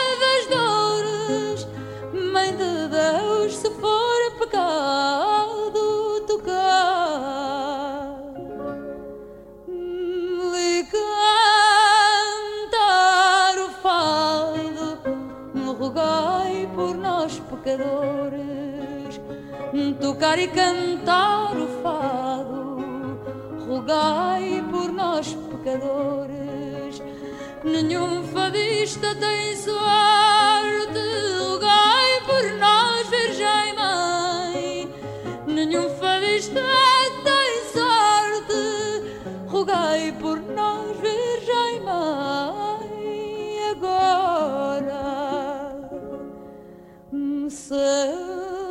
tocar 20.24 20.38
e 20.38 20.48
cantar 20.48 21.54
o 21.54 21.66
fado. 21.82 23.18
Rogai 23.68 24.64
por 24.70 24.90
nós, 24.90 25.36
pecadores. 25.50 27.02
Nenhum 27.62 28.24
fadista 28.24 29.14
tem 29.16 29.54
sorte. 29.54 30.98
Rogai 31.46 32.20
por 32.24 32.42
nós, 32.58 33.06
Virgem 33.08 33.74
Mãe. 33.76 34.94
Nenhum 35.46 35.90
fadista 35.90 36.62
tem 37.22 37.64
sorte. 37.74 38.62
Rogai 39.46 40.16
por 40.18 40.40
nós, 40.40 40.96
Virgem 41.00 41.80
Mãe. 41.84 43.58
Agora. 43.72 44.94
Hum, 47.12 47.50
Seu 47.50 48.63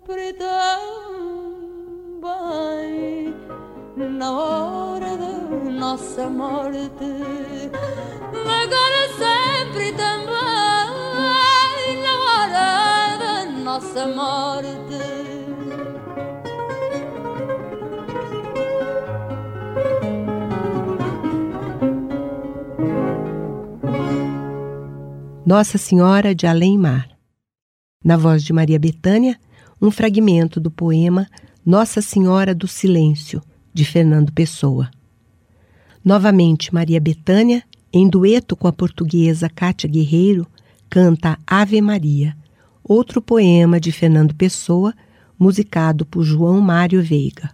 sempre 0.00 0.32
também 0.32 1.74
na 3.96 4.32
hora 4.32 5.16
da 5.16 5.70
nossa 5.70 6.28
morte, 6.30 7.04
agora 8.32 9.08
sempre 9.18 9.92
também 9.92 10.32
na 12.02 12.14
hora 12.24 13.18
da 13.18 13.44
nossa 13.62 14.06
morte. 14.08 14.80
Nossa 25.46 25.78
Senhora 25.78 26.34
de 26.34 26.46
Além 26.46 26.78
Mar. 26.78 27.08
Na 28.04 28.16
voz 28.16 28.42
de 28.42 28.52
Maria 28.52 28.78
Betânia, 28.78 29.38
um 29.80 29.90
fragmento 29.90 30.60
do 30.60 30.70
poema 30.70 31.26
Nossa 31.64 32.02
Senhora 32.02 32.54
do 32.54 32.68
Silêncio, 32.68 33.42
de 33.72 33.84
Fernando 33.84 34.32
Pessoa. 34.32 34.90
Novamente, 36.04 36.74
Maria 36.74 37.00
Betânia, 37.00 37.62
em 37.92 38.08
dueto 38.08 38.54
com 38.56 38.68
a 38.68 38.72
portuguesa 38.72 39.48
Cátia 39.48 39.88
Guerreiro, 39.88 40.46
canta 40.88 41.38
Ave 41.46 41.80
Maria, 41.80 42.36
outro 42.82 43.22
poema 43.22 43.80
de 43.80 43.92
Fernando 43.92 44.34
Pessoa, 44.34 44.94
musicado 45.38 46.04
por 46.04 46.22
João 46.24 46.60
Mário 46.60 47.02
Veiga. 47.02 47.50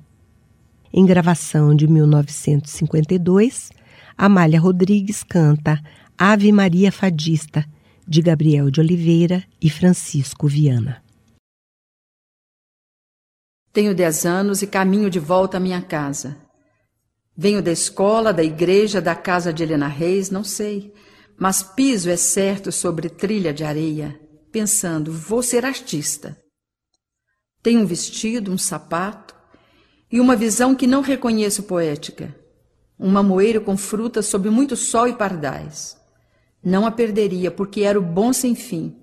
Em 0.93 1.05
gravação 1.05 1.75
de 1.75 1.87
1952, 1.87 3.71
Amália 4.17 4.59
Rodrigues 4.59 5.23
canta 5.23 5.81
Ave 6.17 6.51
Maria 6.51 6.91
Fadista, 6.91 7.65
de 8.09 8.23
Gabriel 8.23 8.71
de 8.71 8.81
Oliveira 8.81 9.45
e 9.61 9.69
Francisco 9.69 10.49
Viana. 10.49 11.06
Tenho 13.77 13.95
dez 13.95 14.25
anos 14.25 14.63
e 14.63 14.67
caminho 14.67 15.11
de 15.11 15.19
volta 15.19 15.59
à 15.59 15.61
minha 15.61 15.83
casa. 15.83 16.39
Venho 17.37 17.61
da 17.61 17.71
escola, 17.71 18.33
da 18.33 18.43
igreja, 18.43 19.03
da 19.03 19.15
casa 19.15 19.53
de 19.53 19.63
Helena 19.63 19.87
Reis, 19.87 20.31
não 20.31 20.43
sei, 20.43 20.95
mas 21.39 21.63
piso 21.63 22.09
é 22.09 22.17
certo 22.17 22.73
sobre 22.73 23.11
trilha 23.11 23.53
de 23.53 23.65
areia, 23.65 24.19
pensando, 24.51 25.13
vou 25.13 25.43
ser 25.43 25.67
artista. 25.67 26.39
Tenho 27.63 27.81
um 27.83 27.85
vestido, 27.85 28.51
um 28.51 28.57
sapato 28.57 29.35
e 30.11 30.21
uma 30.21 30.35
visão 30.35 30.75
que 30.75 30.87
não 30.87 31.03
reconheço 31.03 31.65
poética. 31.65 32.35
Um 32.99 33.11
mamoeiro 33.11 33.61
com 33.61 33.77
frutas 33.77 34.25
sob 34.25 34.49
muito 34.49 34.75
sol 34.75 35.07
e 35.07 35.13
pardais. 35.13 35.99
Não 36.65 36.87
a 36.87 36.91
perderia, 36.91 37.51
porque 37.51 37.83
era 37.83 37.99
o 37.99 38.03
bom 38.03 38.33
sem 38.33 38.55
fim. 38.55 38.97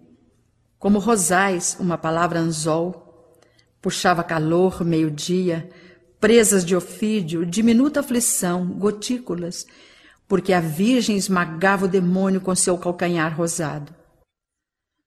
Como 0.79 0.97
rosais, 0.97 1.77
uma 1.79 1.95
palavra 1.95 2.39
anzol, 2.39 3.02
puxava 3.83 4.23
calor, 4.23 4.81
meio-dia, 4.85 5.69
presas 6.17 6.63
de 6.63 6.73
ofídio, 6.73 7.45
diminuta 7.45 7.99
aflição, 7.99 8.65
gotículas, 8.65 9.67
porque 10.25 10.53
a 10.53 10.61
Virgem 10.61 11.17
esmagava 11.17 11.83
o 11.83 11.89
demônio 11.89 12.39
com 12.39 12.55
seu 12.55 12.77
calcanhar 12.77 13.35
rosado. 13.35 13.93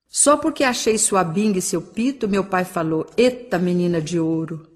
Só 0.06 0.36
porque 0.36 0.62
achei 0.62 0.98
sua 0.98 1.24
binga 1.24 1.58
e 1.58 1.62
seu 1.62 1.80
pito, 1.80 2.28
meu 2.28 2.44
pai 2.44 2.66
falou: 2.66 3.06
Eita, 3.16 3.58
menina 3.58 3.98
de 3.98 4.20
ouro! 4.20 4.68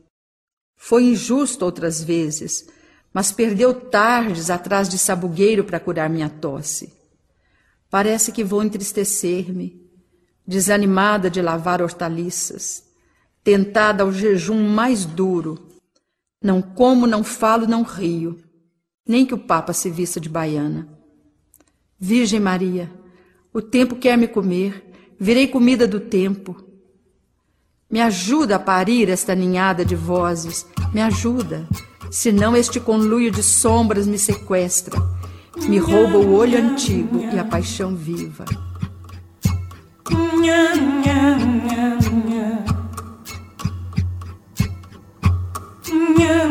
Foi 0.78 1.04
injusto 1.04 1.62
outras 1.62 2.02
vezes, 2.02 2.66
mas 3.12 3.30
perdeu 3.30 3.74
tardes 3.74 4.48
atrás 4.48 4.88
de 4.88 4.98
sabugueiro 4.98 5.62
para 5.62 5.78
curar 5.78 6.08
minha 6.08 6.30
tosse. 6.30 6.90
Parece 7.90 8.32
que 8.32 8.42
vou 8.42 8.62
entristecer-me, 8.62 9.78
desanimada 10.46 11.28
de 11.28 11.42
lavar 11.42 11.82
hortaliças, 11.82 12.89
tentada 13.42 14.02
ao 14.02 14.12
jejum 14.12 14.68
mais 14.68 15.04
duro. 15.04 15.58
Não 16.42 16.62
como, 16.62 17.06
não 17.06 17.22
falo, 17.22 17.66
não 17.66 17.82
rio, 17.82 18.38
nem 19.06 19.26
que 19.26 19.34
o 19.34 19.38
Papa 19.38 19.72
se 19.72 19.90
vista 19.90 20.18
de 20.18 20.28
baiana. 20.28 20.88
Virgem 21.98 22.40
Maria, 22.40 22.90
o 23.52 23.60
tempo 23.60 23.96
quer 23.96 24.16
me 24.16 24.26
comer, 24.26 24.90
virei 25.18 25.46
comida 25.46 25.86
do 25.86 26.00
tempo. 26.00 26.64
Me 27.90 28.00
ajuda 28.00 28.56
a 28.56 28.58
parir 28.58 29.08
esta 29.08 29.34
ninhada 29.34 29.84
de 29.84 29.94
vozes, 29.94 30.66
me 30.94 31.02
ajuda, 31.02 31.68
senão 32.10 32.56
este 32.56 32.80
conluio 32.80 33.30
de 33.30 33.42
sombras 33.42 34.06
me 34.06 34.18
sequestra 34.18 34.98
me 35.68 35.78
rouba 35.78 36.18
o 36.18 36.34
olho 36.34 36.58
antigo 36.58 37.20
e 37.32 37.38
a 37.38 37.44
paixão 37.44 37.94
viva. 37.94 38.44
you. 46.20 46.49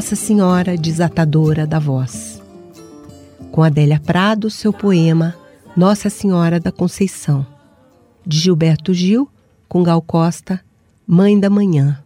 Nossa 0.00 0.16
Senhora 0.16 0.78
Desatadora 0.78 1.66
da 1.66 1.78
Voz. 1.78 2.42
Com 3.52 3.62
Adélia 3.62 4.00
Prado, 4.00 4.48
seu 4.48 4.72
poema 4.72 5.36
Nossa 5.76 6.08
Senhora 6.08 6.58
da 6.58 6.72
Conceição. 6.72 7.46
De 8.26 8.38
Gilberto 8.38 8.94
Gil, 8.94 9.28
com 9.68 9.82
Gal 9.82 10.00
Costa, 10.00 10.64
Mãe 11.06 11.38
da 11.38 11.50
Manhã. 11.50 12.02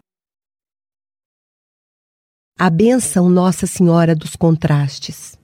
A 2.59 2.69
benção 2.69 3.29
Nossa 3.29 3.65
Senhora 3.65 4.13
dos 4.13 4.35
Contrastes. 4.35 5.39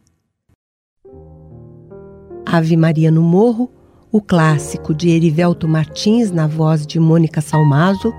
Ave 2.45 2.75
Maria 2.75 3.09
no 3.09 3.21
Morro, 3.21 3.71
o 4.11 4.21
clássico 4.21 4.93
de 4.93 5.07
Erivelto 5.07 5.69
Martins 5.69 6.31
na 6.31 6.47
voz 6.47 6.85
de 6.85 6.99
Mônica 6.99 7.39
Salmazo 7.39 8.13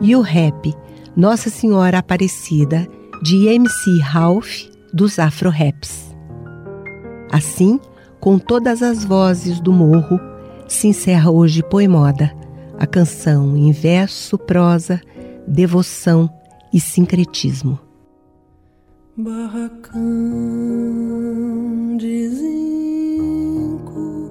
e 0.00 0.16
o 0.16 0.20
rap 0.20 0.74
Nossa 1.14 1.48
Senhora 1.48 1.98
Aparecida 1.98 2.97
de 3.22 3.48
MC 3.48 4.00
Ralph 4.00 4.66
dos 4.92 5.18
Afro 5.18 5.50
Raps. 5.50 6.14
Assim, 7.32 7.80
com 8.20 8.38
todas 8.38 8.82
as 8.82 9.04
vozes 9.04 9.58
do 9.60 9.72
morro, 9.72 10.20
se 10.66 10.88
encerra 10.88 11.30
hoje 11.30 11.62
Poemoda, 11.62 12.34
a 12.78 12.86
canção 12.86 13.56
em 13.56 13.72
verso, 13.72 14.38
prosa, 14.38 15.00
devoção 15.46 16.30
e 16.72 16.80
sincretismo. 16.80 17.78
Barracão 19.16 19.98
de 21.96 22.28
zinco, 22.28 24.30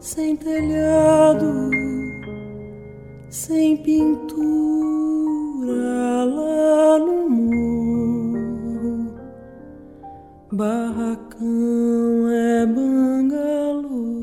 sem 0.00 0.36
telhado, 0.36 1.70
sem 3.28 3.76
pintura 3.76 4.48
lá 6.24 6.98
no 6.98 7.17
Barracão 10.58 12.28
é 12.32 12.66
bangalô. 12.66 14.18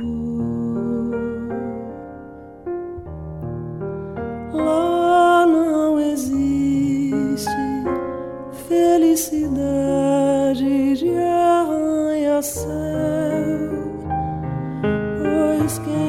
Lá 4.52 5.46
não 5.46 5.98
existe 5.98 7.50
felicidade 8.68 9.46
de 10.96 11.16
arranha-céu, 11.16 12.66
pois 15.22 15.80
quem 15.80 16.05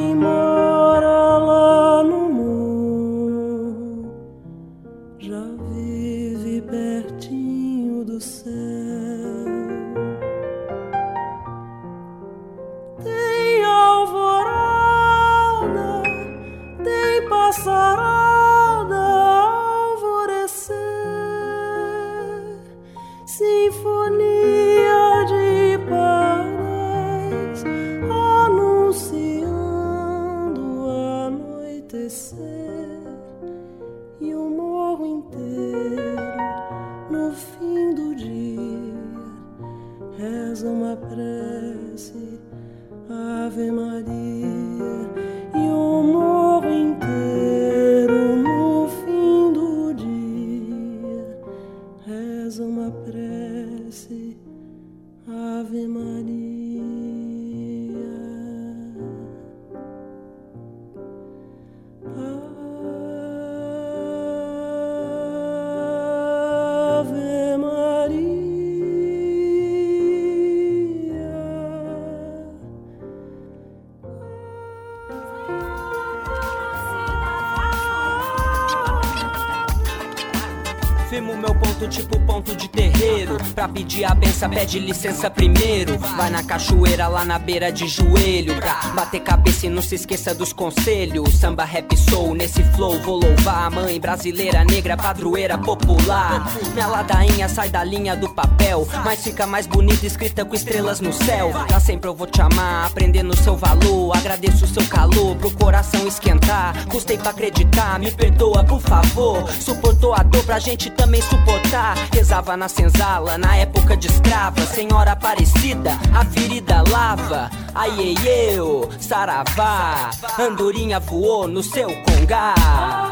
pedir 83.69 84.05
a 84.05 84.15
benção, 84.15 84.51
pede 84.51 84.79
licença 84.79 85.31
primeiro. 85.31 85.99
Vai 86.17 86.31
na 86.31 86.43
cachoeira 86.43 87.09
lá 87.09 87.25
na 87.25 87.39
beira 87.39 87.71
de 87.71 87.87
joelho. 87.87 88.57
Pra 88.57 88.75
bater 88.95 89.21
cabeça 89.21 89.67
e 89.67 89.69
não 89.69 89.83
se 89.83 89.95
esqueça 89.95 90.35
dos 90.35 90.53
conselhos. 90.53 91.35
Samba 91.35 91.65
rap 91.65 91.97
soul, 91.97 92.35
nesse 92.35 92.63
flow 92.75 93.01
vou 93.01 93.21
louvar 93.21 93.67
a 93.67 93.71
mãe 93.71 94.01
brasileira, 94.01 94.65
negra, 94.65 94.97
padroeira 94.97 95.59
popular. 95.59 96.47
Minha 96.75 96.87
ladainha 96.87 97.49
sai 97.49 97.69
da 97.69 97.83
linha 97.85 98.17
do 98.17 98.29
papel, 98.29 98.87
mas 99.05 99.23
fica 99.23 99.47
mais 99.47 99.67
bonita 99.67 100.07
escrita 100.07 100.45
com 100.45 100.55
estrelas 100.55 101.01
no 101.01 101.13
céu. 101.13 101.51
Pra 101.67 101.81
sempre 101.81 102.09
eu 102.09 102.15
vou 102.15 102.27
te 102.27 102.41
amar, 102.41 102.87
aprendendo 102.87 103.37
seu 103.37 103.57
valor. 103.57 104.17
Agradeço 104.17 104.65
o 104.65 104.69
seu 104.69 104.85
calor 104.87 105.37
pro 105.37 105.51
coração 105.51 106.07
esquentar. 106.07 106.87
Custei 106.87 107.19
pra 107.19 107.31
acreditar, 107.31 107.99
me 107.99 108.11
perdoa 108.11 108.65
por 108.65 108.81
favor. 108.81 109.51
Suportou 109.53 110.15
a 110.15 110.23
dor 110.23 110.45
pra 110.45 110.59
gente 110.59 110.91
também 110.91 111.23
suportar. 111.23 111.97
Rezava 112.13 112.57
na 112.57 112.69
senzala, 112.69 113.39
na 113.39 113.56
época 113.57 113.97
de 113.97 114.07
escrava, 114.09 114.61
senhora 114.67 115.13
Aparecida, 115.13 115.93
a 116.15 116.25
ferida 116.25 116.83
lava. 116.91 117.51
Ai, 117.75 118.15
eu, 118.27 118.89
saravá, 119.01 120.11
andorinha 120.39 121.01
voou 121.01 121.49
no 121.49 121.63
seu 121.63 121.89
congá. 122.03 123.06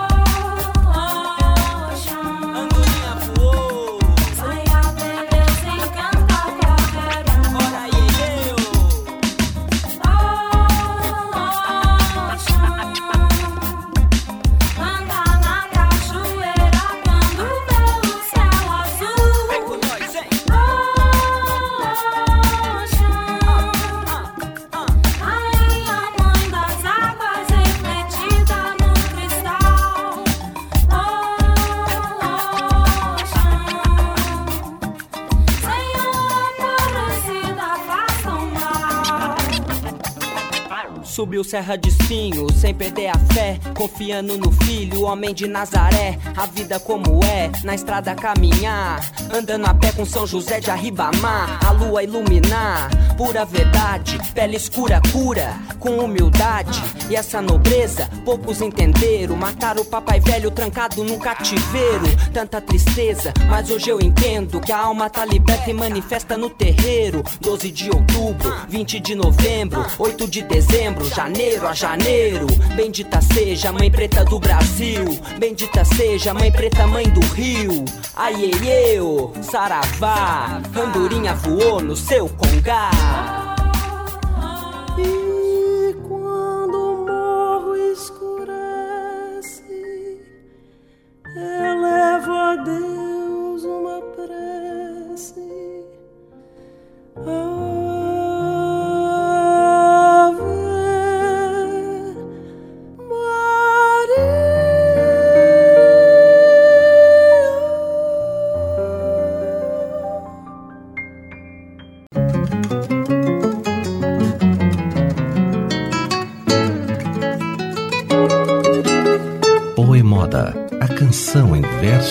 Subiu 41.04 41.44
Serra 41.44 41.76
de 41.76 41.88
Espinho, 41.88 42.50
sem 42.52 42.74
perder 42.74 43.08
a 43.08 43.18
fé. 43.32 43.58
Confiando 43.76 44.36
no 44.38 44.50
filho, 44.50 45.02
homem 45.02 45.34
de 45.34 45.46
Nazaré. 45.46 46.18
A 46.36 46.46
vida 46.46 46.80
como 46.80 47.22
é, 47.24 47.50
na 47.62 47.74
estrada 47.74 48.14
caminhar. 48.14 49.00
Andando 49.32 49.66
a 49.66 49.74
pé 49.74 49.92
com 49.92 50.04
São 50.04 50.26
José 50.26 50.60
de 50.60 50.70
Arribamar. 50.70 51.58
A 51.64 51.70
lua 51.72 52.02
iluminar, 52.02 52.90
pura 53.16 53.44
verdade. 53.44 54.18
Pele 54.34 54.56
escura 54.56 55.00
cura, 55.12 55.54
com 55.78 55.98
humildade. 55.98 56.82
E 57.08 57.16
essa 57.16 57.40
nobreza, 57.40 58.08
poucos 58.24 58.60
entenderam. 58.60 59.36
Mataram 59.36 59.82
o 59.82 59.84
papai 59.84 60.20
velho 60.20 60.50
trancado 60.50 61.04
num 61.04 61.18
cativeiro. 61.18 62.04
Tanta 62.32 62.60
tristeza, 62.60 63.32
mas 63.48 63.70
hoje 63.70 63.90
eu 63.90 64.00
entendo 64.00 64.60
que 64.60 64.72
a 64.72 64.78
alma 64.78 65.10
tá 65.10 65.24
liberta 65.24 65.70
e 65.70 65.74
manifesta 65.74 66.36
no 66.36 66.48
terreiro. 66.50 67.22
12 67.40 67.70
de 67.70 67.90
outubro, 67.90 68.52
20 68.68 69.00
de 69.00 69.14
novembro, 69.14 69.84
8 69.98 70.28
de 70.28 70.42
dezembro, 70.42 71.03
janeiro 71.08 71.66
a 71.66 71.72
janeiro. 71.72 72.46
Bendita 72.76 73.20
seja 73.20 73.72
mãe 73.72 73.90
preta 73.90 74.24
do 74.24 74.38
Brasil. 74.38 75.04
Bendita 75.38 75.84
seja 75.84 76.34
mãe 76.34 76.50
preta, 76.50 76.86
mãe 76.86 77.08
do 77.08 77.20
Rio. 77.34 77.84
Ai, 78.16 78.50
eu, 78.64 79.32
saravá, 79.42 80.60
andorinha 80.74 81.34
voou 81.34 81.80
no 81.80 81.96
seu 81.96 82.28
congá. 82.28 83.53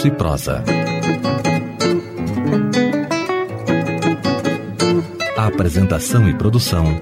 Verso 0.03 0.07
e 0.07 0.11
prosa. 0.11 0.63
A 5.37 5.47
apresentação 5.47 6.27
e 6.27 6.33
produção, 6.33 6.99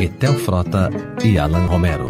Etel 0.00 0.34
Frota 0.34 0.90
e 1.24 1.38
Alan 1.38 1.66
Romero. 1.66 2.08